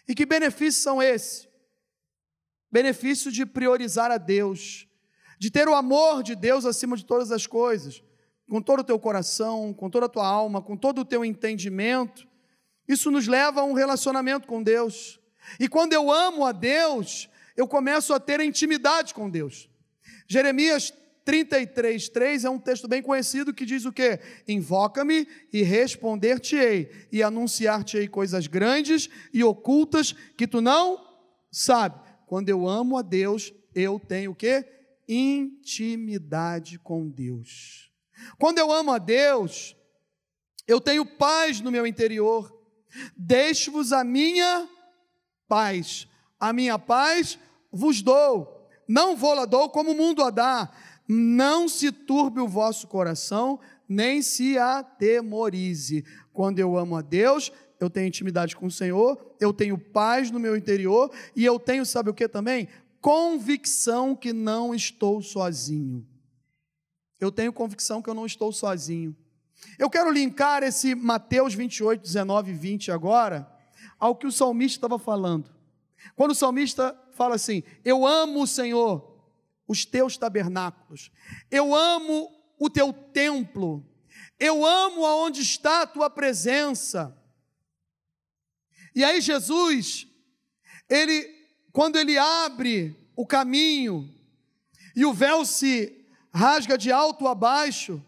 [0.08, 1.48] E que benefícios são esses?
[2.72, 4.88] benefício de priorizar a Deus,
[5.39, 8.04] de ter o amor de Deus acima de todas as coisas,
[8.50, 12.28] com todo o teu coração, com toda a tua alma, com todo o teu entendimento.
[12.88, 15.20] Isso nos leva a um relacionamento com Deus.
[15.60, 19.67] E quando eu amo a Deus, eu começo a ter intimidade com Deus.
[20.28, 20.93] Jeremias
[21.26, 24.20] 33, 3 é um texto bem conhecido que diz o quê?
[24.48, 31.06] Invoca-me e responder-te-ei, e anunciar-te-ei coisas grandes e ocultas que tu não
[31.52, 32.00] sabe.
[32.28, 34.65] Quando eu amo a Deus, eu tenho o quê?
[35.08, 37.91] Intimidade com Deus.
[38.38, 39.76] Quando eu amo a Deus,
[40.67, 42.54] eu tenho paz no meu interior.
[43.17, 44.70] Deixo-vos a minha
[45.48, 46.08] paz.
[46.39, 47.39] A minha paz
[47.71, 48.67] vos dou.
[48.88, 50.71] Não vou lá dou como o mundo a dá
[51.08, 56.03] não se turbe o vosso coração, nem se atemorize.
[56.34, 60.39] Quando eu amo a Deus, eu tenho intimidade com o Senhor, eu tenho paz no
[60.39, 62.67] meu interior e eu tenho, sabe o que também?
[62.99, 66.06] Convicção que não estou sozinho.
[67.19, 69.15] Eu tenho convicção que eu não estou sozinho.
[69.80, 73.49] Eu quero linkar esse Mateus 28, 19 e 20 agora
[73.99, 75.49] ao que o salmista estava falando.
[76.15, 79.19] Quando o salmista fala assim: Eu amo Senhor,
[79.67, 81.12] os teus tabernáculos.
[81.51, 83.86] Eu amo o teu templo.
[84.39, 87.15] Eu amo aonde está a tua presença.
[88.95, 90.08] E aí Jesus,
[90.88, 91.36] ele
[91.73, 94.12] quando ele abre o caminho
[94.95, 96.03] e o véu se
[96.34, 98.03] rasga de alto a baixo,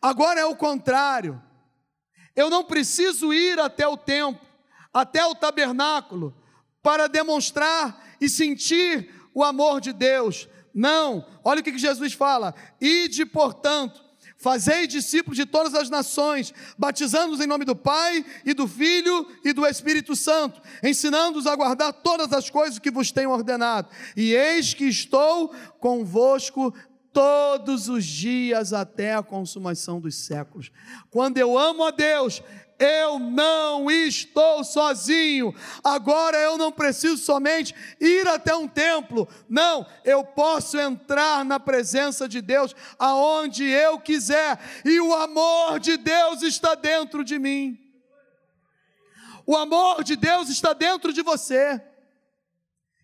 [0.00, 1.42] agora é o contrário.
[2.36, 4.46] Eu não preciso ir até o templo,
[4.92, 6.32] até o tabernáculo
[6.82, 10.48] para demonstrar e sentir o amor de Deus.
[10.74, 14.02] Não, olha o que Jesus fala: ide, portanto,
[14.36, 19.52] fazei discípulos de todas as nações, batizando-os em nome do Pai e do Filho e
[19.52, 23.88] do Espírito Santo, ensinando-os a guardar todas as coisas que vos tenho ordenado.
[24.16, 26.72] E eis que estou convosco
[27.12, 30.70] todos os dias até a consumação dos séculos.
[31.10, 32.42] Quando eu amo a Deus,
[32.80, 35.54] eu não estou sozinho.
[35.84, 39.28] Agora eu não preciso somente ir até um templo.
[39.46, 45.98] Não, eu posso entrar na presença de Deus aonde eu quiser, e o amor de
[45.98, 47.78] Deus está dentro de mim.
[49.46, 51.80] O amor de Deus está dentro de você.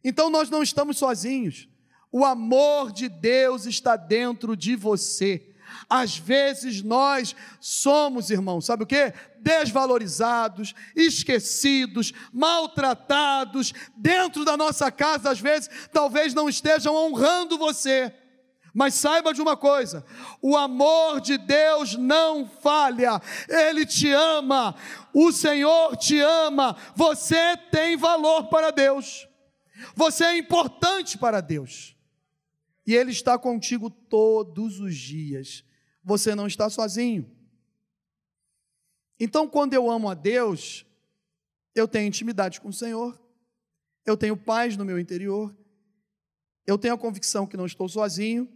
[0.02, 1.68] Então nós não estamos sozinhos.
[2.10, 5.54] O amor de Deus está dentro de você.
[5.88, 9.12] Às vezes nós somos, irmãos, sabe o que?
[9.40, 18.12] Desvalorizados, esquecidos, maltratados, dentro da nossa casa, às vezes, talvez não estejam honrando você.
[18.74, 20.04] Mas saiba de uma coisa:
[20.42, 24.74] o amor de Deus não falha, Ele te ama,
[25.14, 29.26] o Senhor te ama, você tem valor para Deus,
[29.94, 31.96] você é importante para Deus,
[32.86, 35.64] e Ele está contigo todos os dias
[36.06, 37.28] você não está sozinho.
[39.18, 40.86] Então, quando eu amo a Deus,
[41.74, 43.20] eu tenho intimidade com o Senhor,
[44.04, 45.52] eu tenho paz no meu interior,
[46.64, 48.48] eu tenho a convicção que não estou sozinho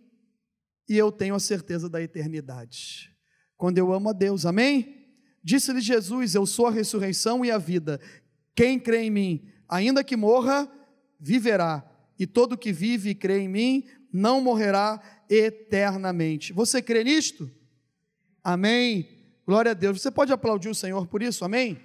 [0.89, 3.13] e eu tenho a certeza da eternidade.
[3.57, 5.09] Quando eu amo a Deus, amém?
[5.43, 8.01] Disse-lhe Jesus: Eu sou a ressurreição e a vida.
[8.55, 10.71] Quem crê em mim, ainda que morra,
[11.19, 11.85] viverá,
[12.17, 16.53] e todo que vive e crê em mim não morrerá eternamente.
[16.53, 17.49] Você crê nisto?
[18.43, 19.09] Amém.
[19.47, 20.03] Glória a Deus.
[20.03, 21.45] Você pode aplaudir o Senhor por isso?
[21.45, 21.81] Amém.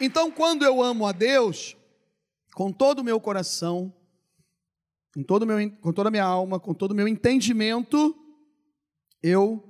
[0.00, 1.76] Então, quando eu amo a Deus,
[2.54, 3.92] com todo o meu coração,
[5.12, 8.14] com, todo meu, com toda a minha alma, com todo o meu entendimento,
[9.22, 9.64] eu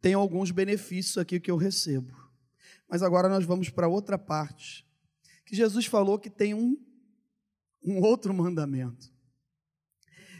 [0.00, 2.14] tenho alguns benefícios aqui que eu recebo.
[2.88, 4.87] Mas agora nós vamos para outra parte
[5.48, 6.76] que Jesus falou que tem um,
[7.82, 9.10] um outro mandamento.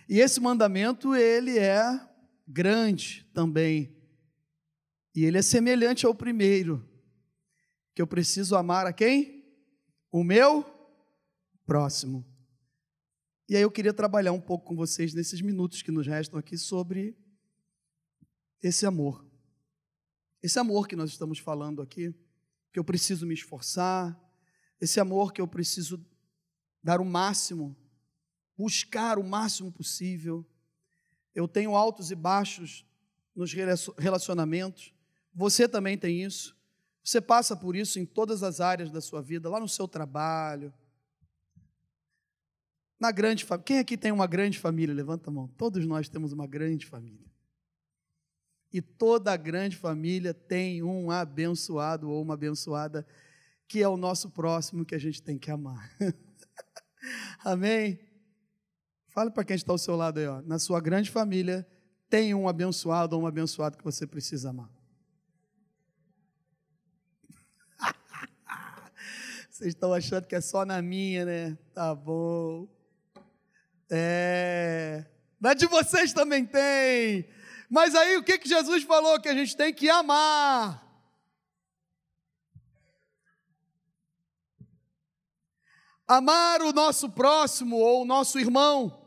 [0.07, 1.99] E esse mandamento, ele é
[2.47, 3.97] grande também.
[5.15, 6.87] E ele é semelhante ao primeiro,
[7.95, 9.43] que eu preciso amar a quem?
[10.13, 10.63] O meu
[11.65, 12.23] próximo.
[13.49, 16.59] E aí eu queria trabalhar um pouco com vocês nesses minutos que nos restam aqui
[16.59, 17.17] sobre
[18.63, 19.27] esse amor.
[20.43, 22.15] Esse amor que nós estamos falando aqui,
[22.71, 24.28] que eu preciso me esforçar,
[24.81, 26.05] esse amor que eu preciso
[26.83, 27.77] dar o máximo,
[28.57, 30.47] buscar o máximo possível.
[31.35, 32.85] Eu tenho altos e baixos
[33.35, 33.53] nos
[33.97, 34.93] relacionamentos.
[35.35, 36.57] Você também tem isso.
[37.03, 40.73] Você passa por isso em todas as áreas da sua vida, lá no seu trabalho.
[42.99, 43.65] Na grande família.
[43.65, 44.95] Quem aqui tem uma grande família?
[44.95, 45.49] Levanta a mão.
[45.57, 47.27] Todos nós temos uma grande família.
[48.73, 53.07] E toda grande família tem um abençoado ou uma abençoada
[53.69, 55.91] que é o nosso próximo que a gente tem que amar.
[57.45, 58.01] Amém?
[59.09, 60.41] Fale para quem está ao seu lado aí, ó.
[60.43, 61.69] Na sua grande família,
[62.09, 64.71] tem um abençoado ou um abençoado que você precisa amar.
[69.51, 71.59] Vocês estão achando que é só na minha, né?
[71.75, 72.67] Tá bom.
[73.91, 75.05] É.
[75.41, 77.29] Na de vocês também tem.
[77.71, 79.21] Mas aí o que, que Jesus falou?
[79.21, 80.88] Que a gente tem que amar.
[86.09, 89.07] Amar o nosso próximo ou o nosso irmão,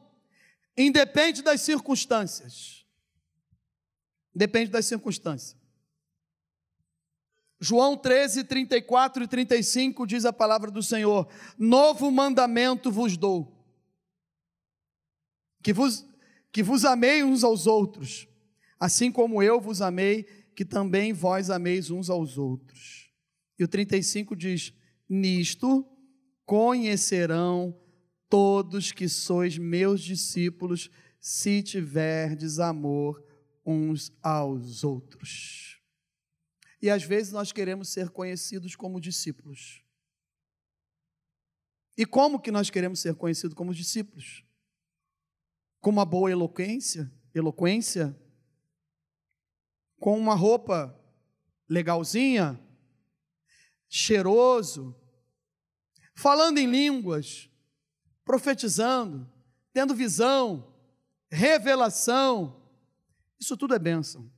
[0.77, 2.85] independe das circunstâncias.
[4.33, 5.59] Depende das circunstâncias.
[7.59, 13.65] João 13, 34 e 35 diz a palavra do Senhor: Novo mandamento vos dou,
[15.63, 16.05] que vos,
[16.51, 18.27] que vos amei uns aos outros,
[18.79, 20.23] assim como eu vos amei,
[20.55, 23.11] que também vós ameis uns aos outros.
[23.57, 24.73] E o 35 diz:
[25.07, 25.90] Nisto
[26.51, 27.73] conhecerão
[28.27, 33.25] todos que sois meus discípulos, se tiverdes amor
[33.65, 35.81] uns aos outros.
[36.81, 39.81] E às vezes nós queremos ser conhecidos como discípulos.
[41.97, 44.43] E como que nós queremos ser conhecidos como discípulos?
[45.79, 48.13] Com uma boa eloquência, eloquência,
[50.01, 50.99] com uma roupa
[51.69, 52.59] legalzinha,
[53.87, 55.00] cheiroso,
[56.13, 57.49] falando em línguas,
[58.23, 59.29] profetizando,
[59.73, 60.73] tendo visão,
[61.29, 62.61] revelação.
[63.39, 64.31] Isso tudo é bênção.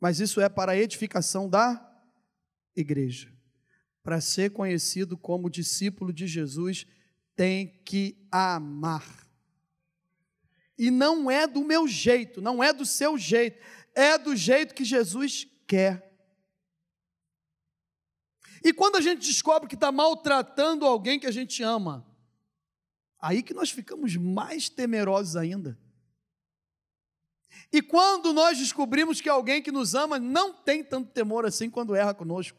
[0.00, 1.80] Mas isso é para a edificação da
[2.76, 3.32] igreja.
[4.02, 6.86] Para ser conhecido como discípulo de Jesus,
[7.34, 9.24] tem que amar.
[10.76, 13.58] E não é do meu jeito, não é do seu jeito,
[13.94, 16.13] é do jeito que Jesus quer.
[18.64, 22.04] E quando a gente descobre que está maltratando alguém que a gente ama,
[23.20, 25.78] aí que nós ficamos mais temerosos ainda.
[27.70, 31.94] E quando nós descobrimos que alguém que nos ama não tem tanto temor assim quando
[31.94, 32.58] erra conosco,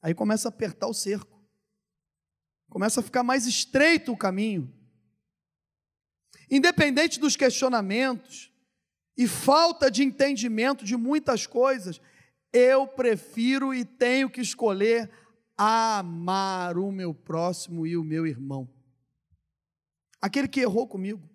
[0.00, 1.40] aí começa a apertar o cerco,
[2.68, 4.72] começa a ficar mais estreito o caminho.
[6.48, 8.52] Independente dos questionamentos
[9.16, 12.00] e falta de entendimento de muitas coisas,
[12.52, 15.10] eu prefiro e tenho que escolher
[15.56, 18.68] amar o meu próximo e o meu irmão.
[20.20, 21.28] Aquele que errou comigo,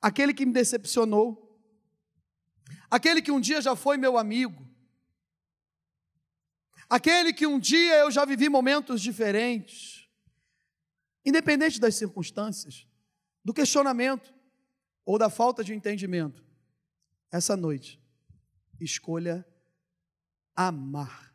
[0.00, 1.60] aquele que me decepcionou,
[2.90, 4.68] aquele que um dia já foi meu amigo,
[6.88, 10.08] aquele que um dia eu já vivi momentos diferentes,
[11.24, 12.86] independente das circunstâncias,
[13.44, 14.34] do questionamento
[15.04, 16.44] ou da falta de entendimento,
[17.30, 18.02] essa noite,
[18.80, 19.46] escolha
[20.54, 21.34] amar.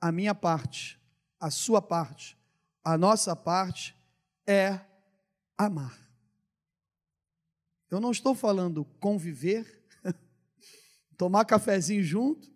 [0.00, 1.00] A minha parte,
[1.40, 2.38] a sua parte,
[2.82, 3.96] a nossa parte
[4.46, 4.80] é
[5.56, 6.04] amar.
[7.90, 9.84] Eu não estou falando conviver,
[11.16, 12.52] tomar cafezinho junto,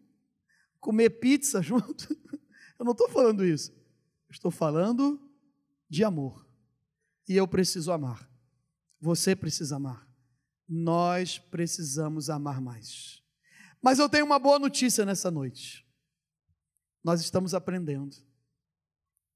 [0.80, 2.12] comer pizza junto.
[2.78, 3.72] Eu não estou falando isso.
[4.30, 5.20] estou falando
[5.88, 6.46] de amor.
[7.28, 8.28] E eu preciso amar.
[9.00, 10.08] Você precisa amar.
[10.68, 13.22] Nós precisamos amar mais.
[13.82, 15.86] Mas eu tenho uma boa notícia nessa noite.
[17.02, 18.16] Nós estamos aprendendo.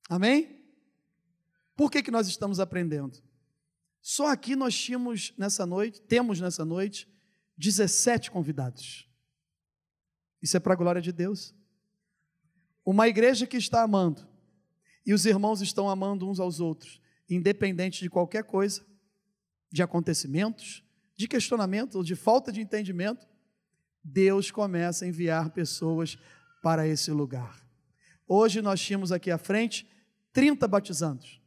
[0.09, 0.63] Amém?
[1.77, 3.23] Por que, que nós estamos aprendendo?
[4.01, 7.09] Só aqui nós tínhamos nessa noite, temos nessa noite,
[7.57, 9.09] 17 convidados.
[10.43, 11.55] Isso é para a glória de Deus.
[12.85, 14.27] Uma igreja que está amando,
[15.07, 18.85] e os irmãos estão amando uns aos outros, independente de qualquer coisa,
[19.71, 20.85] de acontecimentos,
[21.17, 23.27] de questionamento de falta de entendimento,
[24.03, 26.19] Deus começa a enviar pessoas
[26.63, 27.61] para esse lugar.
[28.27, 29.87] Hoje nós tínhamos aqui à frente
[30.33, 31.41] 30 batizandos.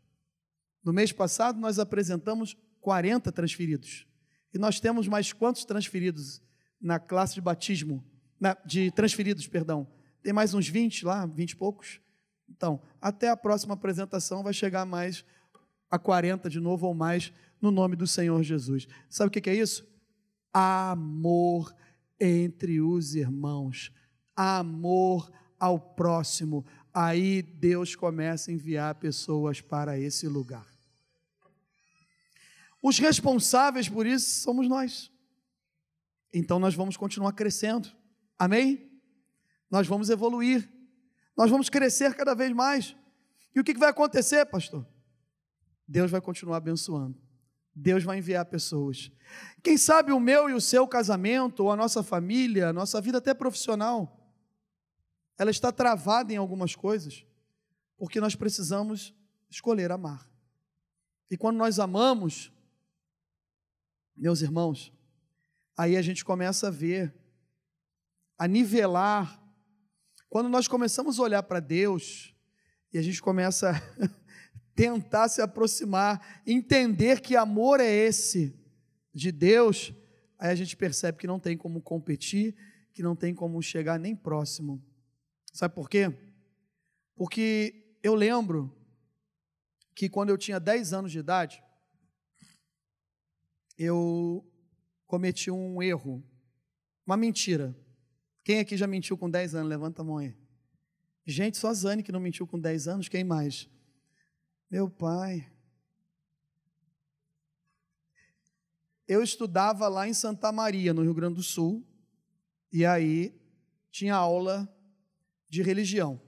[0.83, 4.05] No mês passado nós apresentamos 40 transferidos.
[4.53, 6.41] E nós temos mais quantos transferidos
[6.79, 8.05] na classe de batismo,
[8.39, 9.87] na, de transferidos, perdão?
[10.21, 11.99] Tem mais uns 20 lá, 20 e poucos.
[12.49, 15.25] Então, até a próxima apresentação vai chegar mais
[15.89, 18.87] a 40 de novo ou mais no nome do Senhor Jesus.
[19.09, 19.87] Sabe o que é isso?
[20.53, 21.73] Amor
[22.19, 23.91] entre os irmãos,
[24.35, 26.65] amor ao próximo.
[26.93, 30.67] Aí Deus começa a enviar pessoas para esse lugar.
[32.81, 35.11] Os responsáveis por isso somos nós.
[36.33, 37.89] Então nós vamos continuar crescendo.
[38.37, 38.91] Amém?
[39.71, 40.69] Nós vamos evoluir.
[41.35, 42.95] Nós vamos crescer cada vez mais.
[43.55, 44.85] E o que vai acontecer, pastor?
[45.87, 47.24] Deus vai continuar abençoando.
[47.75, 49.11] Deus vai enviar pessoas.
[49.61, 53.17] Quem sabe o meu e o seu casamento, ou a nossa família, a nossa vida
[53.17, 54.25] até profissional,
[55.37, 57.25] ela está travada em algumas coisas.
[57.97, 59.13] Porque nós precisamos
[59.49, 60.29] escolher amar.
[61.29, 62.51] E quando nós amamos,
[64.15, 64.93] meus irmãos,
[65.77, 67.13] aí a gente começa a ver,
[68.37, 69.41] a nivelar.
[70.29, 72.33] Quando nós começamos a olhar para Deus
[72.93, 73.73] e a gente começa
[74.75, 78.53] tentar se aproximar, entender que amor é esse
[79.13, 79.93] de Deus,
[80.37, 82.55] aí a gente percebe que não tem como competir,
[82.93, 84.83] que não tem como chegar nem próximo.
[85.53, 86.13] Sabe por quê?
[87.15, 88.75] Porque eu lembro
[89.95, 91.63] que quando eu tinha 10 anos de idade,
[93.77, 94.45] eu
[95.07, 96.21] cometi um erro,
[97.05, 97.73] uma mentira.
[98.43, 99.69] Quem aqui já mentiu com 10 anos?
[99.69, 100.35] Levanta a mão aí.
[101.25, 103.69] Gente, só Zane que não mentiu com 10 anos, quem mais?
[104.69, 105.51] Meu pai.
[109.07, 111.85] Eu estudava lá em Santa Maria, no Rio Grande do Sul,
[112.71, 113.39] e aí
[113.91, 114.67] tinha aula
[115.47, 116.19] de religião.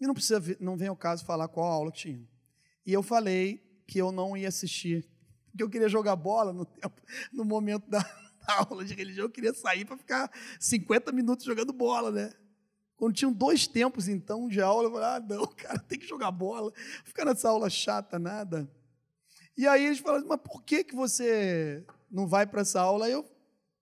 [0.00, 2.28] E não precisa, não vem o caso falar qual aula que tinha.
[2.86, 5.08] E eu falei que eu não ia assistir,
[5.50, 7.02] porque eu queria jogar bola no, tempo,
[7.32, 7.98] no momento da,
[8.46, 12.32] da aula de religião, eu queria sair para ficar 50 minutos jogando bola, né?
[12.98, 16.30] Quando tinham dois tempos, então, de aula, eu falei, ah, não, cara, tem que jogar
[16.32, 16.72] bola,
[17.04, 18.70] ficar nessa aula chata, nada.
[19.56, 23.06] E aí eles falaram, mas por que, que você não vai para essa aula?
[23.06, 23.24] Aí eu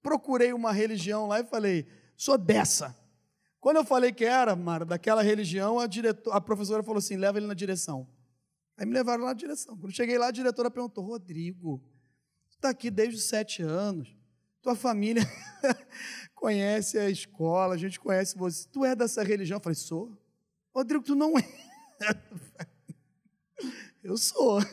[0.03, 2.95] procurei uma religião lá e falei, sou dessa.
[3.59, 7.39] Quando eu falei que era, Mara, daquela religião, a, diretor, a professora falou assim: leva
[7.39, 8.07] ele na direção.
[8.77, 9.77] Aí me levaram lá na direção.
[9.77, 11.83] Quando cheguei lá, a diretora perguntou: Rodrigo,
[12.49, 14.14] tu está aqui desde os sete anos,
[14.67, 15.23] tua família
[16.35, 18.67] conhece a escola, a gente conhece você.
[18.69, 19.59] Tu é dessa religião?
[19.59, 20.19] Eu falei: sou.
[20.75, 21.45] Rodrigo, tu não é.
[24.03, 24.59] Eu sou.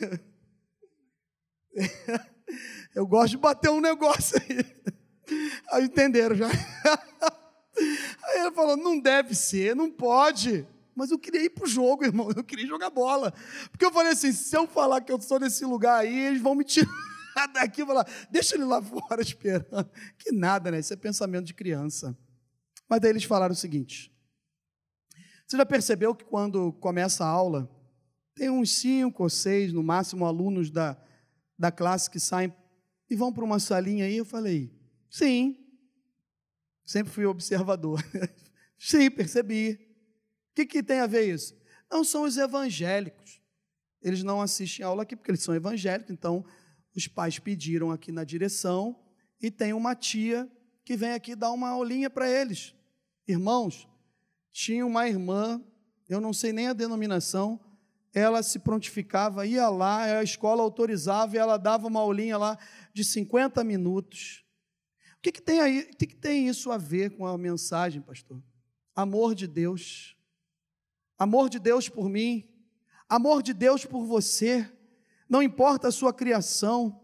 [2.94, 4.58] Eu gosto de bater um negócio aí.
[5.70, 6.48] Aí entenderam já.
[6.48, 10.66] Aí ele falou: não deve ser, não pode.
[10.94, 13.32] Mas eu queria ir para o jogo, irmão, eu queria jogar bola.
[13.70, 16.54] Porque eu falei assim: se eu falar que eu estou nesse lugar aí, eles vão
[16.56, 17.13] me tirar
[17.52, 19.90] daqui e falar: deixa ele lá fora esperando.
[20.18, 20.78] Que nada, né?
[20.78, 22.16] Isso é pensamento de criança.
[22.88, 24.12] Mas daí eles falaram o seguinte:
[25.46, 27.70] você já percebeu que quando começa a aula,
[28.34, 30.96] tem uns cinco ou seis, no máximo, alunos da,
[31.58, 32.54] da classe que saem
[33.08, 34.16] e vão para uma salinha aí?
[34.16, 34.72] Eu falei:
[35.10, 35.60] sim.
[36.86, 37.98] Sempre fui observador.
[38.76, 39.72] Sim, percebi.
[40.50, 41.56] O que, que tem a ver isso?
[41.90, 43.40] Não são os evangélicos.
[44.02, 46.44] Eles não assistem aula aqui porque eles são evangélicos, então
[46.94, 48.98] os pais pediram aqui na direção
[49.40, 50.50] e tem uma tia
[50.84, 52.74] que vem aqui dar uma aulinha para eles.
[53.26, 53.88] Irmãos,
[54.52, 55.62] tinha uma irmã,
[56.08, 57.58] eu não sei nem a denominação,
[58.12, 62.58] ela se prontificava, ia lá, a escola autorizava e ela dava uma aulinha lá
[62.92, 64.44] de 50 minutos
[65.24, 68.42] que, que, tem aí, o que, que tem isso a ver com a mensagem, pastor?
[68.94, 70.14] Amor de Deus.
[71.18, 72.46] Amor de Deus por mim.
[73.08, 74.70] Amor de Deus por você.
[75.34, 76.96] Não importa a sua criação.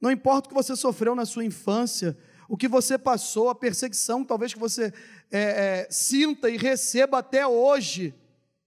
[0.00, 2.16] Não importa o que você sofreu na sua infância.
[2.48, 4.94] O que você passou, a perseguição talvez que você
[5.32, 8.14] é, é, sinta e receba até hoje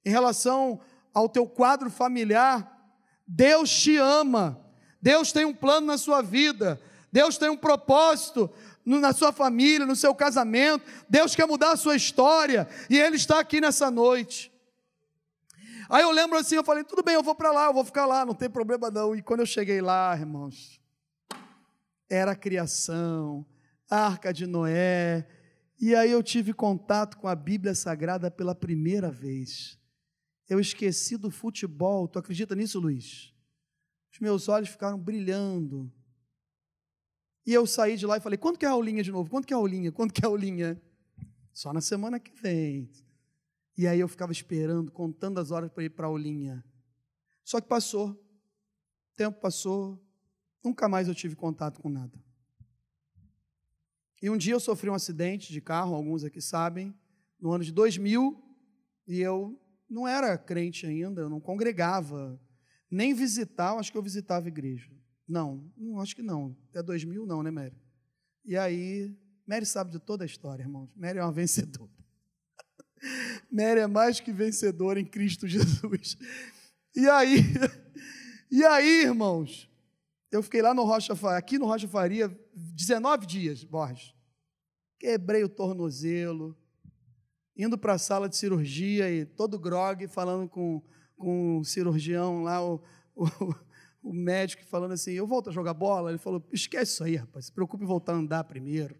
[0.04, 0.82] em relação
[1.14, 2.78] ao teu quadro familiar.
[3.26, 4.60] Deus te ama.
[5.02, 6.78] Deus tem um plano na sua vida.
[7.10, 8.50] Deus tem um propósito
[8.84, 10.84] na sua família, no seu casamento.
[11.08, 14.52] Deus quer mudar a sua história e Ele está aqui nessa noite.
[15.90, 18.06] Aí eu lembro assim, eu falei, tudo bem, eu vou para lá, eu vou ficar
[18.06, 19.16] lá, não tem problema não.
[19.16, 20.80] E quando eu cheguei lá, irmãos,
[22.08, 23.44] era a criação,
[23.90, 25.28] a arca de Noé,
[25.82, 29.80] e aí eu tive contato com a Bíblia Sagrada pela primeira vez.
[30.48, 33.34] Eu esqueci do futebol, tu acredita nisso, Luiz?
[34.14, 35.92] Os meus olhos ficaram brilhando.
[37.46, 39.30] E eu saí de lá e falei: quando que é a aulinha de novo?
[39.30, 39.92] Quando que é a aulinha?
[39.92, 40.80] Quando que é a aulinha?
[41.52, 42.92] Só na semana que vem.
[43.80, 46.62] E aí eu ficava esperando, contando as horas para ir para a aulinha.
[47.46, 48.10] Só que passou.
[48.10, 49.98] O tempo passou.
[50.62, 52.22] Nunca mais eu tive contato com nada.
[54.22, 56.94] E um dia eu sofri um acidente de carro, alguns aqui sabem,
[57.40, 58.44] no ano de 2000,
[59.08, 59.58] e eu
[59.90, 62.38] não era crente ainda, eu não congregava,
[62.92, 64.92] nem visitar, acho que eu visitava igreja.
[65.26, 66.54] Não, não acho que não.
[66.68, 67.82] Até 2000 não, né, Mary?
[68.44, 69.18] E aí,
[69.48, 70.94] Mary sabe de toda a história, irmãos.
[70.98, 71.99] Mary é uma vencedora.
[73.52, 76.18] Mary é mais que vencedora em Cristo Jesus.
[76.96, 77.44] E aí,
[78.52, 79.70] e aí, irmãos,
[80.32, 84.14] eu fiquei lá no Rocha aqui no Rocha Faria, 19 dias, Borges.
[85.00, 86.58] Quebrei o tornozelo,
[87.56, 90.82] indo para a sala de cirurgia e todo grog, falando com,
[91.16, 92.82] com o cirurgião lá, o,
[93.16, 93.26] o
[94.02, 96.10] o médico falando assim: eu volto a jogar bola.
[96.10, 98.96] Ele falou: esquece isso aí, rapaz, se preocupe em voltar a andar primeiro.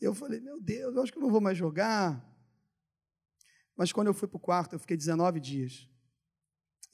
[0.00, 2.24] Eu falei: meu Deus, eu acho que eu não vou mais jogar.
[3.76, 5.88] Mas quando eu fui para o quarto, eu fiquei 19 dias.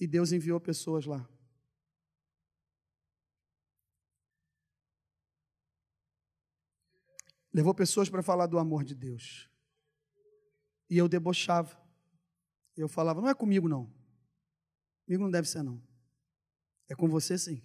[0.00, 1.28] E Deus enviou pessoas lá.
[7.52, 9.48] Levou pessoas para falar do amor de Deus.
[10.90, 11.80] E eu debochava.
[12.76, 13.92] Eu falava, não é comigo não.
[15.04, 15.80] Comigo não deve ser não.
[16.88, 17.62] É com você sim.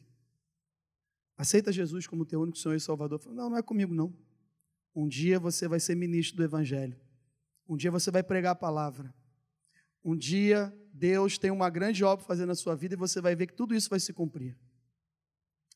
[1.38, 3.20] Aceita Jesus como teu único Senhor e Salvador.
[3.20, 4.14] Falei, não, não é comigo não.
[4.94, 7.00] Um dia você vai ser ministro do Evangelho.
[7.68, 9.14] Um dia você vai pregar a palavra.
[10.04, 13.48] Um dia Deus tem uma grande obra fazer na sua vida e você vai ver
[13.48, 14.58] que tudo isso vai se cumprir.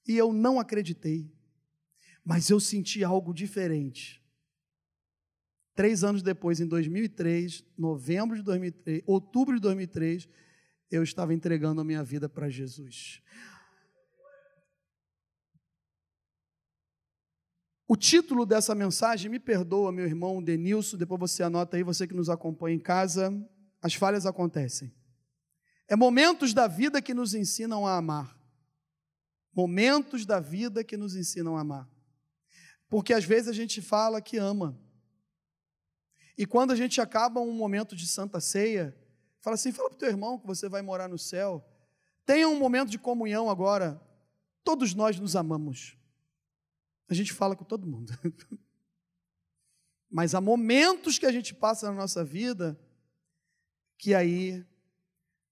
[0.08, 1.32] E eu não acreditei,
[2.24, 4.22] mas eu senti algo diferente.
[5.76, 10.28] Três anos depois, em 2003, novembro de 2003, outubro de 2003,
[10.90, 13.22] eu estava entregando a minha vida para Jesus.
[17.92, 22.14] O título dessa mensagem, me perdoa, meu irmão Denilson, depois você anota aí, você que
[22.14, 23.38] nos acompanha em casa,
[23.82, 24.96] as falhas acontecem.
[25.90, 28.34] É momentos da vida que nos ensinam a amar.
[29.54, 31.90] Momentos da vida que nos ensinam a amar.
[32.88, 34.80] Porque às vezes a gente fala que ama.
[36.38, 38.98] E quando a gente acaba um momento de santa ceia,
[39.42, 41.62] fala assim: fala para o teu irmão que você vai morar no céu.
[42.26, 44.02] Tenha um momento de comunhão agora.
[44.64, 46.00] Todos nós nos amamos.
[47.12, 48.14] A gente fala com todo mundo.
[50.10, 52.80] Mas há momentos que a gente passa na nossa vida
[53.98, 54.66] que aí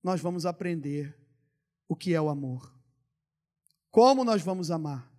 [0.01, 1.19] nós vamos aprender
[1.85, 2.73] o que é o amor.
[3.91, 5.11] Como nós vamos amar?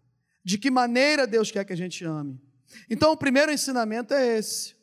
[0.43, 2.41] De que maneira Deus quer que a gente ame?
[2.89, 4.75] Então, o primeiro ensinamento é esse.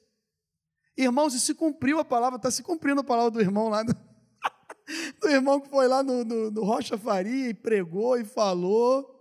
[0.95, 3.95] Irmãos, e se cumpriu a palavra, está se cumprindo a palavra do irmão lá, do,
[5.21, 9.11] do irmão que foi lá no, no, no Rocha Faria e pregou e falou.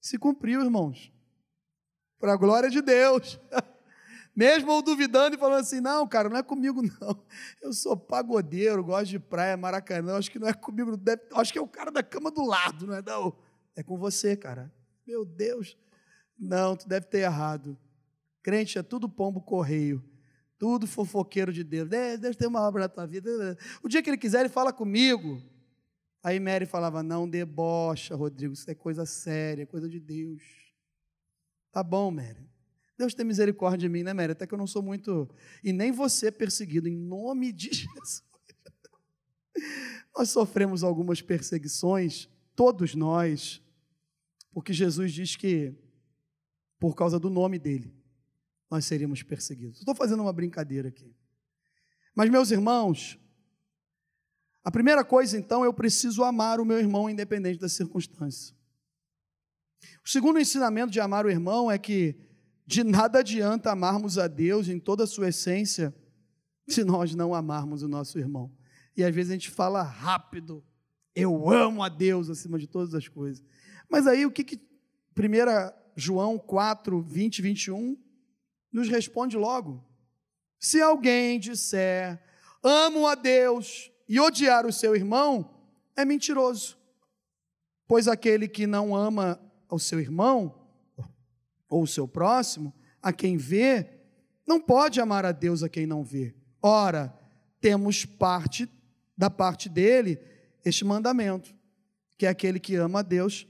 [0.00, 1.13] Se cumpriu, irmãos.
[2.24, 3.38] Para a glória de Deus.
[4.34, 7.22] Mesmo ou duvidando e falando assim: não, cara, não é comigo, não.
[7.60, 11.58] Eu sou pagodeiro, gosto de praia, maracanã, acho que não é comigo, deve, acho que
[11.58, 13.02] é o cara da cama do lado, não é?
[13.02, 13.36] Não,
[13.76, 14.72] é com você, cara.
[15.06, 15.76] Meu Deus.
[16.38, 17.76] Não, tu deve ter errado.
[18.42, 20.02] Crente é tudo pombo correio,
[20.58, 21.90] tudo fofoqueiro de Deus.
[22.18, 23.54] Deus tem uma obra na tua vida.
[23.82, 25.42] O dia que ele quiser, ele fala comigo.
[26.22, 30.63] Aí Mary falava: não debocha, Rodrigo, isso é coisa séria, coisa de Deus.
[31.74, 32.48] Tá bom, Mary.
[32.96, 34.30] Deus tem misericórdia de mim, né, Mary?
[34.30, 35.28] Até que eu não sou muito.
[35.62, 38.22] E nem você perseguido, em nome de Jesus.
[40.16, 43.60] Nós sofremos algumas perseguições, todos nós,
[44.52, 45.74] porque Jesus diz que,
[46.78, 47.92] por causa do nome dele,
[48.70, 49.80] nós seríamos perseguidos.
[49.80, 51.12] Estou fazendo uma brincadeira aqui.
[52.14, 53.18] Mas, meus irmãos,
[54.62, 58.54] a primeira coisa, então, eu preciso amar o meu irmão, independente das circunstâncias.
[60.04, 62.16] O segundo ensinamento de amar o irmão é que
[62.66, 65.94] de nada adianta amarmos a Deus em toda a sua essência
[66.68, 68.50] se nós não amarmos o nosso irmão.
[68.96, 70.64] E às vezes a gente fala rápido,
[71.14, 73.44] eu amo a Deus acima de todas as coisas.
[73.90, 74.56] Mas aí o que, que
[75.16, 77.98] 1 João 4, 20 e 21
[78.72, 79.84] nos responde logo?
[80.58, 82.22] Se alguém disser
[82.62, 85.62] amo a Deus e odiar o seu irmão,
[85.94, 86.78] é mentiroso.
[87.86, 89.38] Pois aquele que não ama
[89.74, 90.54] ao seu irmão,
[91.68, 92.72] ou o seu próximo,
[93.02, 93.90] a quem vê,
[94.46, 96.34] não pode amar a Deus a quem não vê.
[96.62, 97.12] Ora,
[97.60, 98.68] temos parte
[99.16, 100.18] da parte dele
[100.64, 101.54] este mandamento,
[102.16, 103.46] que é aquele que ama a Deus,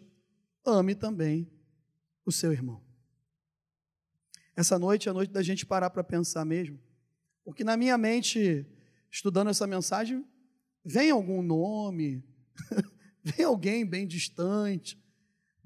[0.64, 1.50] ame também
[2.24, 2.82] o seu irmão.
[4.56, 6.80] Essa noite é a noite da gente parar para pensar mesmo,
[7.44, 8.66] porque na minha mente,
[9.10, 10.24] estudando essa mensagem,
[10.84, 12.24] vem algum nome,
[13.22, 15.03] vem alguém bem distante,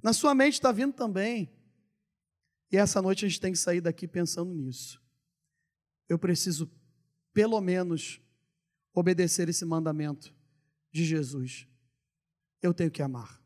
[0.03, 1.53] na sua mente está vindo também.
[2.71, 5.03] E essa noite a gente tem que sair daqui pensando nisso.
[6.09, 6.71] Eu preciso,
[7.33, 8.21] pelo menos,
[8.95, 10.35] obedecer esse mandamento
[10.93, 11.67] de Jesus.
[12.63, 13.41] Eu tenho que amar.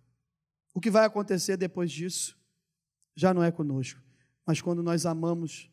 [0.74, 2.38] O que vai acontecer depois disso
[3.14, 4.00] já não é conosco,
[4.46, 5.70] mas quando nós amamos,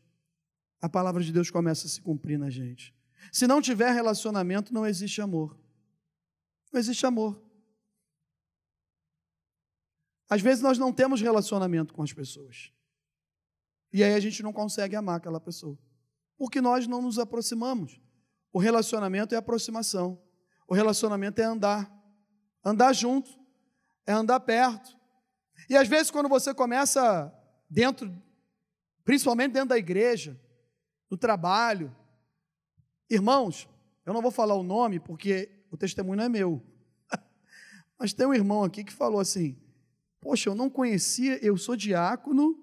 [0.82, 2.94] a palavra de Deus começa a se cumprir na gente.
[3.32, 5.58] Se não tiver relacionamento, não existe amor.
[6.72, 7.42] Não existe amor.
[10.30, 12.72] Às vezes nós não temos relacionamento com as pessoas.
[13.92, 15.78] E aí a gente não consegue amar aquela pessoa.
[16.38, 18.00] Porque nós não nos aproximamos.
[18.54, 20.22] O relacionamento é aproximação.
[20.68, 21.92] O relacionamento é andar.
[22.64, 23.30] Andar junto.
[24.06, 24.96] É andar perto.
[25.68, 27.34] E às vezes, quando você começa
[27.70, 28.16] dentro,
[29.04, 30.40] principalmente dentro da igreja,
[31.10, 31.96] no trabalho,
[33.10, 33.68] irmãos,
[34.06, 36.64] eu não vou falar o nome porque o testemunho não é meu.
[38.00, 39.60] Mas tem um irmão aqui que falou assim:
[40.22, 42.58] Poxa, eu não conhecia, eu sou diácono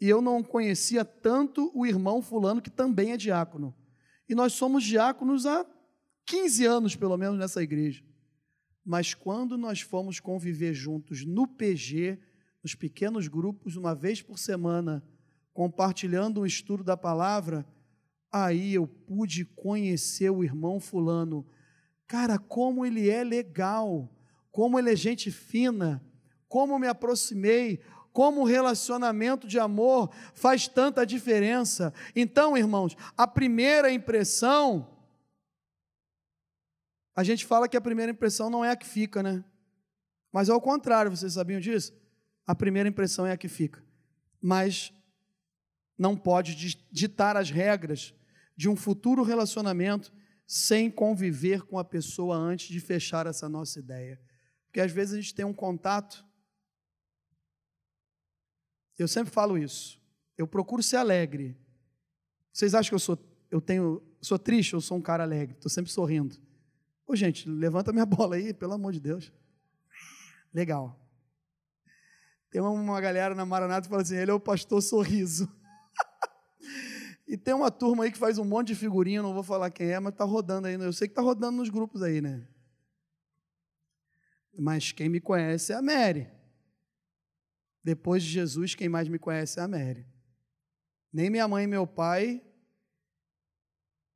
[0.00, 3.74] e eu não conhecia tanto o irmão fulano que também é diácono.
[4.28, 5.66] E nós somos diáconos há
[6.24, 8.04] 15 anos pelo menos nessa igreja.
[8.84, 12.18] Mas quando nós fomos conviver juntos no PG,
[12.62, 15.04] nos pequenos grupos, uma vez por semana,
[15.52, 17.66] compartilhando um estudo da palavra,
[18.32, 21.46] aí eu pude conhecer o irmão Fulano.
[22.06, 24.10] Cara, como ele é legal,
[24.50, 26.04] como ele é gente fina,
[26.50, 27.80] como me aproximei,
[28.12, 31.94] como o relacionamento de amor faz tanta diferença.
[32.14, 34.98] Então, irmãos, a primeira impressão,
[37.14, 39.44] a gente fala que a primeira impressão não é a que fica, né?
[40.32, 41.94] Mas ao contrário, vocês sabiam disso?
[42.44, 43.80] A primeira impressão é a que fica.
[44.42, 44.92] Mas
[45.96, 46.56] não pode
[46.90, 48.12] ditar as regras
[48.56, 50.12] de um futuro relacionamento
[50.46, 54.20] sem conviver com a pessoa antes de fechar essa nossa ideia.
[54.66, 56.28] Porque às vezes a gente tem um contato.
[59.02, 60.00] Eu sempre falo isso.
[60.36, 61.56] Eu procuro ser alegre.
[62.52, 63.18] Vocês acham que eu sou
[63.50, 66.36] eu tenho sou triste, eu sou um cara alegre, estou sempre sorrindo.
[67.06, 69.32] Ô, gente, levanta minha bola aí, pelo amor de Deus.
[70.54, 70.96] Legal.
[72.50, 75.48] Tem uma galera na Maranata que fala assim: ele é o pastor sorriso.
[77.26, 79.86] E tem uma turma aí que faz um monte de figurinha, não vou falar quem
[79.86, 80.74] é, mas está rodando aí.
[80.74, 82.44] Eu sei que está rodando nos grupos aí, né?
[84.58, 86.28] Mas quem me conhece é a Mary.
[87.82, 90.06] Depois de Jesus, quem mais me conhece é a Mary.
[91.12, 92.42] Nem minha mãe e meu pai,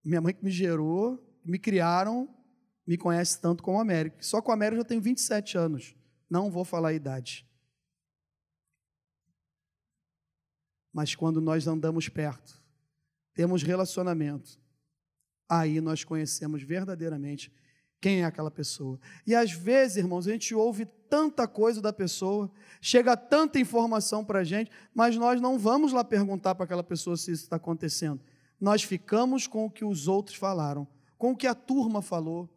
[0.04, 2.28] minha mãe que me gerou, me criaram,
[2.86, 4.12] me conhece tanto como a Mary.
[4.20, 5.96] Só com a Mary eu já tenho 27 anos.
[6.28, 7.46] Não vou falar a idade.
[10.92, 12.62] Mas quando nós andamos perto,
[13.34, 14.60] temos relacionamento,
[15.48, 17.52] aí nós conhecemos verdadeiramente
[18.00, 19.00] quem é aquela pessoa.
[19.26, 22.50] E às vezes, irmãos, a gente ouve tanta coisa da pessoa,
[22.80, 27.16] chega tanta informação para a gente, mas nós não vamos lá perguntar para aquela pessoa
[27.16, 28.20] se isso está acontecendo.
[28.60, 32.52] Nós ficamos com o que os outros falaram, com o que a turma falou,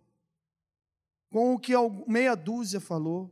[1.30, 1.74] com o que
[2.08, 3.32] meia dúzia falou,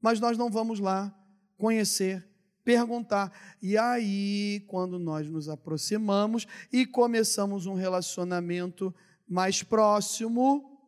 [0.00, 1.14] mas nós não vamos lá
[1.58, 2.26] conhecer
[2.64, 3.30] perguntar.
[3.60, 8.94] E aí, quando nós nos aproximamos e começamos um relacionamento
[9.28, 10.80] mais próximo,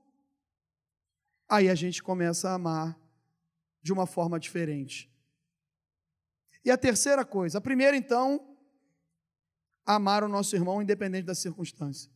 [1.47, 3.04] aí a gente começa a amar
[3.85, 5.15] de uma forma diferente.
[6.65, 8.57] E a terceira coisa, a primeira então,
[9.85, 12.11] amar o nosso irmão independente da circunstância.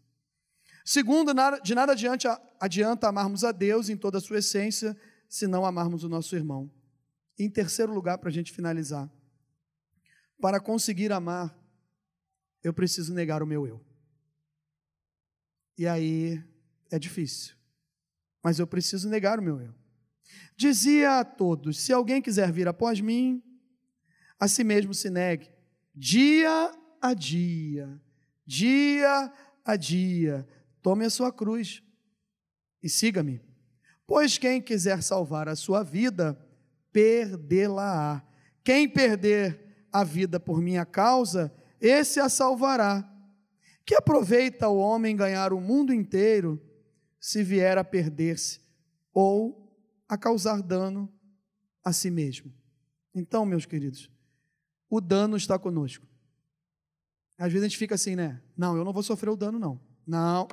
[0.82, 4.96] Segundo, de nada adianta, adianta amarmos a Deus em toda a sua essência,
[5.28, 6.72] se não amarmos o nosso irmão.
[7.38, 9.12] Em terceiro lugar, para a gente finalizar,
[10.40, 11.54] para conseguir amar,
[12.64, 13.84] eu preciso negar o meu eu.
[15.76, 16.42] E aí
[16.90, 17.54] é difícil.
[18.42, 19.77] Mas eu preciso negar o meu eu.
[20.56, 23.42] Dizia a todos: se alguém quiser vir após mim,
[24.38, 25.50] a si mesmo se negue,
[25.94, 28.00] dia a dia,
[28.46, 29.32] dia
[29.64, 30.46] a dia,
[30.82, 31.82] tome a sua cruz
[32.82, 33.40] e siga-me.
[34.06, 36.38] Pois quem quiser salvar a sua vida,
[36.92, 38.22] perdê-la-á.
[38.64, 43.06] Quem perder a vida por minha causa, esse a salvará.
[43.84, 46.60] Que aproveita o homem ganhar o mundo inteiro
[47.20, 48.60] se vier a perder-se
[49.12, 49.67] ou
[50.08, 51.12] a causar dano
[51.84, 52.52] a si mesmo.
[53.14, 54.10] Então, meus queridos,
[54.88, 56.06] o dano está conosco.
[57.36, 58.40] Às vezes a gente fica assim, né?
[58.56, 59.80] Não, eu não vou sofrer o dano, não.
[60.06, 60.48] Não,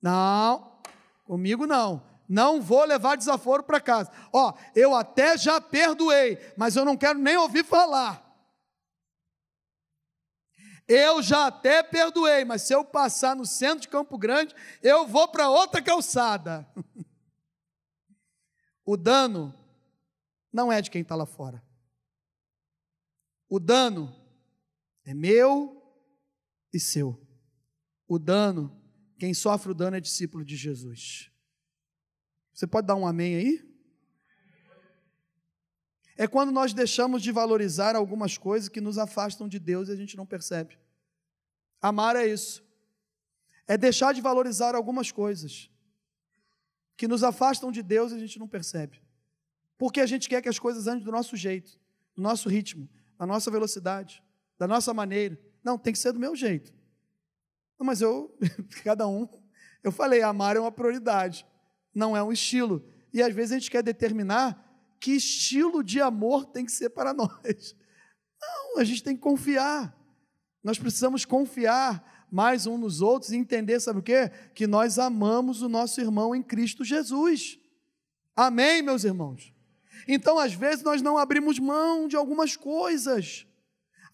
[0.00, 0.80] não,
[1.24, 2.02] comigo não.
[2.28, 4.10] Não vou levar desaforo para casa.
[4.32, 8.24] Ó, eu até já perdoei, mas eu não quero nem ouvir falar.
[10.86, 15.28] Eu já até perdoei, mas se eu passar no centro de Campo Grande, eu vou
[15.28, 16.66] para outra calçada.
[18.90, 19.54] o dano
[20.50, 21.62] não é de quem está lá fora.
[23.46, 24.16] O dano
[25.04, 25.82] é meu
[26.72, 27.20] e seu.
[28.06, 28.74] O dano,
[29.18, 31.30] quem sofre o dano é discípulo de Jesus.
[32.54, 33.68] Você pode dar um amém aí?
[36.16, 39.96] é quando nós deixamos de valorizar algumas coisas que nos afastam de Deus e a
[39.96, 40.78] gente não percebe.
[41.78, 42.64] Amar é isso.
[43.66, 45.70] É deixar de valorizar algumas coisas
[46.98, 49.00] que nos afastam de Deus e a gente não percebe.
[49.78, 51.78] Porque a gente quer que as coisas andem do nosso jeito,
[52.16, 54.20] do nosso ritmo, da nossa velocidade,
[54.58, 55.40] da nossa maneira.
[55.62, 56.74] Não, tem que ser do meu jeito.
[57.78, 58.36] Mas eu,
[58.82, 59.28] cada um,
[59.84, 61.46] eu falei, amar é uma prioridade,
[61.94, 62.84] não é um estilo.
[63.12, 64.64] E às vezes a gente quer determinar
[65.00, 67.76] que estilo de amor tem que ser para nós.
[68.42, 69.96] Não, a gente tem que confiar.
[70.64, 74.30] Nós precisamos confiar mais uns nos outros e entender, sabe o quê?
[74.54, 77.58] Que nós amamos o nosso irmão em Cristo Jesus.
[78.36, 79.52] Amém, meus irmãos?
[80.06, 83.46] Então, às vezes, nós não abrimos mão de algumas coisas.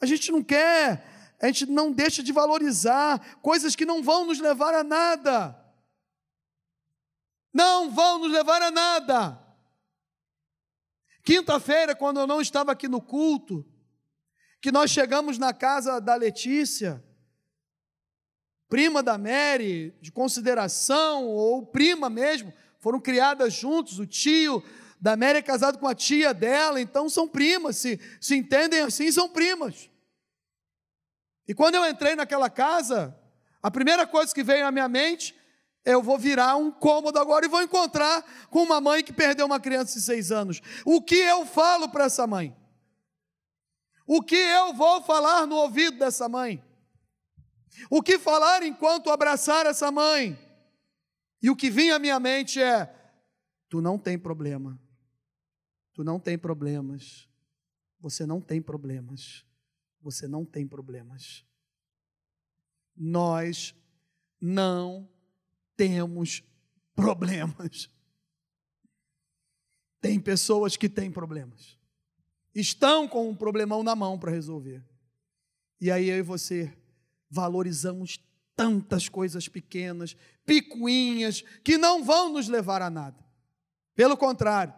[0.01, 4.41] A gente não quer, a gente não deixa de valorizar coisas que não vão nos
[4.41, 5.61] levar a nada.
[7.53, 9.41] não vão nos levar a nada.
[11.23, 13.65] Quinta-feira, quando eu não estava aqui no culto,
[14.61, 17.03] que nós chegamos na casa da Letícia,
[18.75, 24.65] prima da Mary, de consideração, ou prima mesmo, foram criadas juntos, o tio
[25.01, 29.13] da Mary é casado com a tia dela, então são primas, se, se entendem assim,
[29.13, 29.89] são primas.
[31.47, 33.17] E quando eu entrei naquela casa,
[33.63, 35.37] a primeira coisa que veio à minha mente
[35.85, 39.61] eu vou virar um cômodo agora e vou encontrar com uma mãe que perdeu uma
[39.61, 40.61] criança de seis anos.
[40.85, 42.57] O que eu falo para essa mãe?
[44.05, 46.61] O que eu vou falar no ouvido dessa mãe?
[47.91, 50.39] O que falar enquanto abraçar essa mãe?
[51.43, 52.87] E o que vinha à minha mente é:
[53.69, 54.81] tu não tem problema,
[55.93, 57.29] tu não tem problemas,
[58.01, 59.45] você não tem problemas,
[60.01, 61.45] você não tem problemas.
[62.97, 63.75] Nós
[64.41, 65.09] não
[65.77, 66.43] temos
[66.95, 67.91] problemas.
[70.01, 71.79] Tem pessoas que têm problemas.
[72.55, 74.85] Estão com um problemão na mão para resolver.
[75.81, 76.73] E aí eu e você
[77.35, 78.21] valorizamos
[78.55, 80.17] tantas coisas pequenas,
[80.47, 83.19] picuinhas, que não vão nos levar a nada.
[83.97, 84.73] Pelo contrário,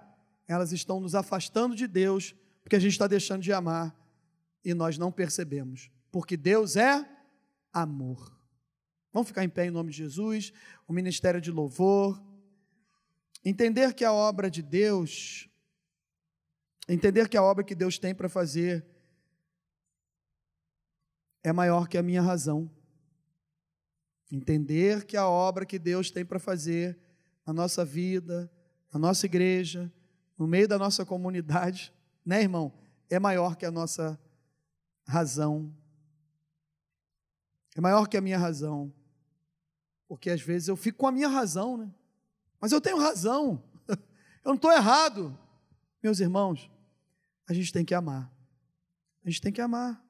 [0.48, 3.94] elas estão nos afastando de Deus, porque a gente está deixando de amar
[4.64, 5.90] e nós não percebemos.
[6.10, 7.06] Porque Deus é
[7.70, 8.34] amor.
[9.12, 10.52] Vamos ficar em pé em nome de Jesus,
[10.88, 12.22] o ministério de louvor.
[13.44, 15.46] Entender que a obra de Deus,
[16.88, 18.95] entender que a obra que Deus tem para fazer
[21.46, 22.68] é maior que a minha razão.
[24.32, 26.98] Entender que a obra que Deus tem para fazer
[27.46, 28.50] na nossa vida,
[28.92, 29.92] na nossa igreja,
[30.36, 31.94] no meio da nossa comunidade,
[32.26, 32.72] né, irmão?
[33.08, 34.20] É maior que a nossa
[35.06, 35.72] razão.
[37.76, 38.92] É maior que a minha razão.
[40.08, 41.94] Porque às vezes eu fico com a minha razão, né?
[42.60, 43.62] Mas eu tenho razão.
[44.42, 45.38] Eu não estou errado.
[46.02, 46.68] Meus irmãos,
[47.48, 48.32] a gente tem que amar.
[49.24, 50.05] A gente tem que amar.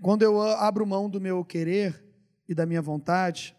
[0.00, 2.04] Quando eu abro mão do meu querer
[2.48, 3.56] e da minha vontade,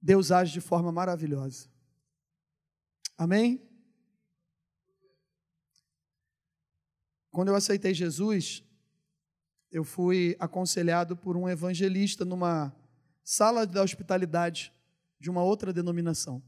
[0.00, 1.68] Deus age de forma maravilhosa.
[3.18, 3.62] Amém?
[7.30, 8.64] Quando eu aceitei Jesus,
[9.70, 12.74] eu fui aconselhado por um evangelista numa
[13.22, 14.72] sala da hospitalidade
[15.20, 16.42] de uma outra denominação.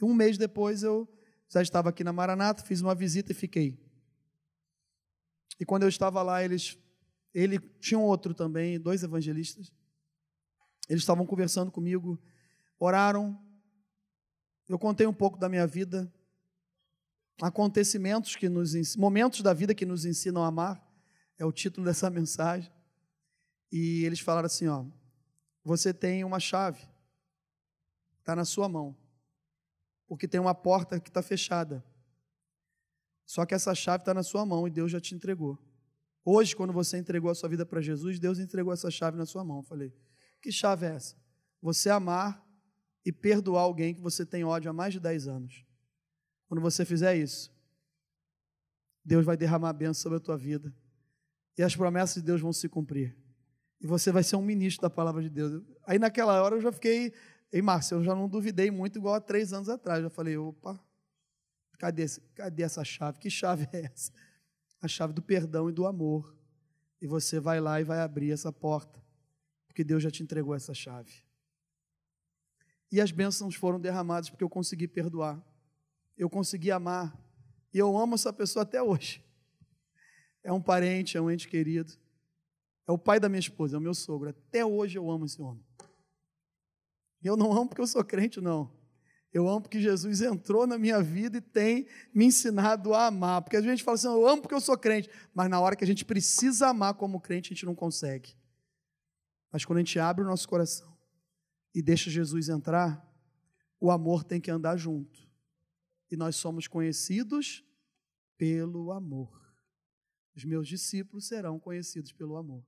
[0.00, 1.06] Um mês depois eu
[1.46, 3.89] já estava aqui na Maranata, fiz uma visita e fiquei.
[5.60, 6.78] E quando eu estava lá, eles,
[7.34, 9.70] ele tinha um outro também, dois evangelistas.
[10.88, 12.18] Eles estavam conversando comigo,
[12.78, 13.38] oraram.
[14.66, 16.10] Eu contei um pouco da minha vida,
[17.42, 20.82] acontecimentos que nos momentos da vida que nos ensinam a amar
[21.38, 22.72] é o título dessa mensagem.
[23.70, 24.86] E eles falaram assim: ó,
[25.62, 26.88] você tem uma chave,
[28.18, 28.96] está na sua mão,
[30.08, 31.84] porque tem uma porta que está fechada.
[33.30, 35.56] Só que essa chave está na sua mão e Deus já te entregou.
[36.24, 39.44] Hoje, quando você entregou a sua vida para Jesus, Deus entregou essa chave na sua
[39.44, 39.58] mão.
[39.58, 39.94] Eu falei:
[40.42, 41.14] que chave é essa?
[41.62, 42.44] Você amar
[43.06, 45.64] e perdoar alguém que você tem ódio há mais de 10 anos.
[46.48, 47.56] Quando você fizer isso,
[49.04, 50.74] Deus vai derramar bênção sobre a tua vida
[51.56, 53.16] e as promessas de Deus vão se cumprir.
[53.80, 55.62] E você vai ser um ministro da palavra de Deus.
[55.86, 57.14] Aí naquela hora eu já fiquei,
[57.52, 60.00] ei Márcio, eu já não duvidei muito igual há três anos atrás.
[60.00, 60.84] Eu já falei, opa,
[61.80, 63.18] cadê, cadê essa chave?
[63.18, 64.12] Que chave é essa?
[64.80, 66.36] A chave do perdão e do amor.
[67.00, 69.02] E você vai lá e vai abrir essa porta,
[69.66, 71.24] porque Deus já te entregou essa chave.
[72.92, 75.42] E as bênçãos foram derramadas porque eu consegui perdoar,
[76.16, 77.18] eu consegui amar,
[77.72, 79.24] e eu amo essa pessoa até hoje
[80.42, 81.92] é um parente, é um ente querido.
[82.86, 84.30] É o pai da minha esposa, é o meu sogro.
[84.30, 85.64] Até hoje eu amo esse homem.
[87.22, 88.72] Eu não amo porque eu sou crente, não.
[89.32, 93.42] Eu amo porque Jesus entrou na minha vida e tem me ensinado a amar.
[93.42, 95.08] Porque a gente fala assim, eu amo porque eu sou crente.
[95.32, 98.34] Mas na hora que a gente precisa amar como crente, a gente não consegue.
[99.52, 100.96] Mas quando a gente abre o nosso coração
[101.72, 103.08] e deixa Jesus entrar,
[103.78, 105.20] o amor tem que andar junto.
[106.10, 107.64] E nós somos conhecidos
[108.36, 109.40] pelo amor.
[110.34, 112.64] Os meus discípulos serão conhecidos pelo amor.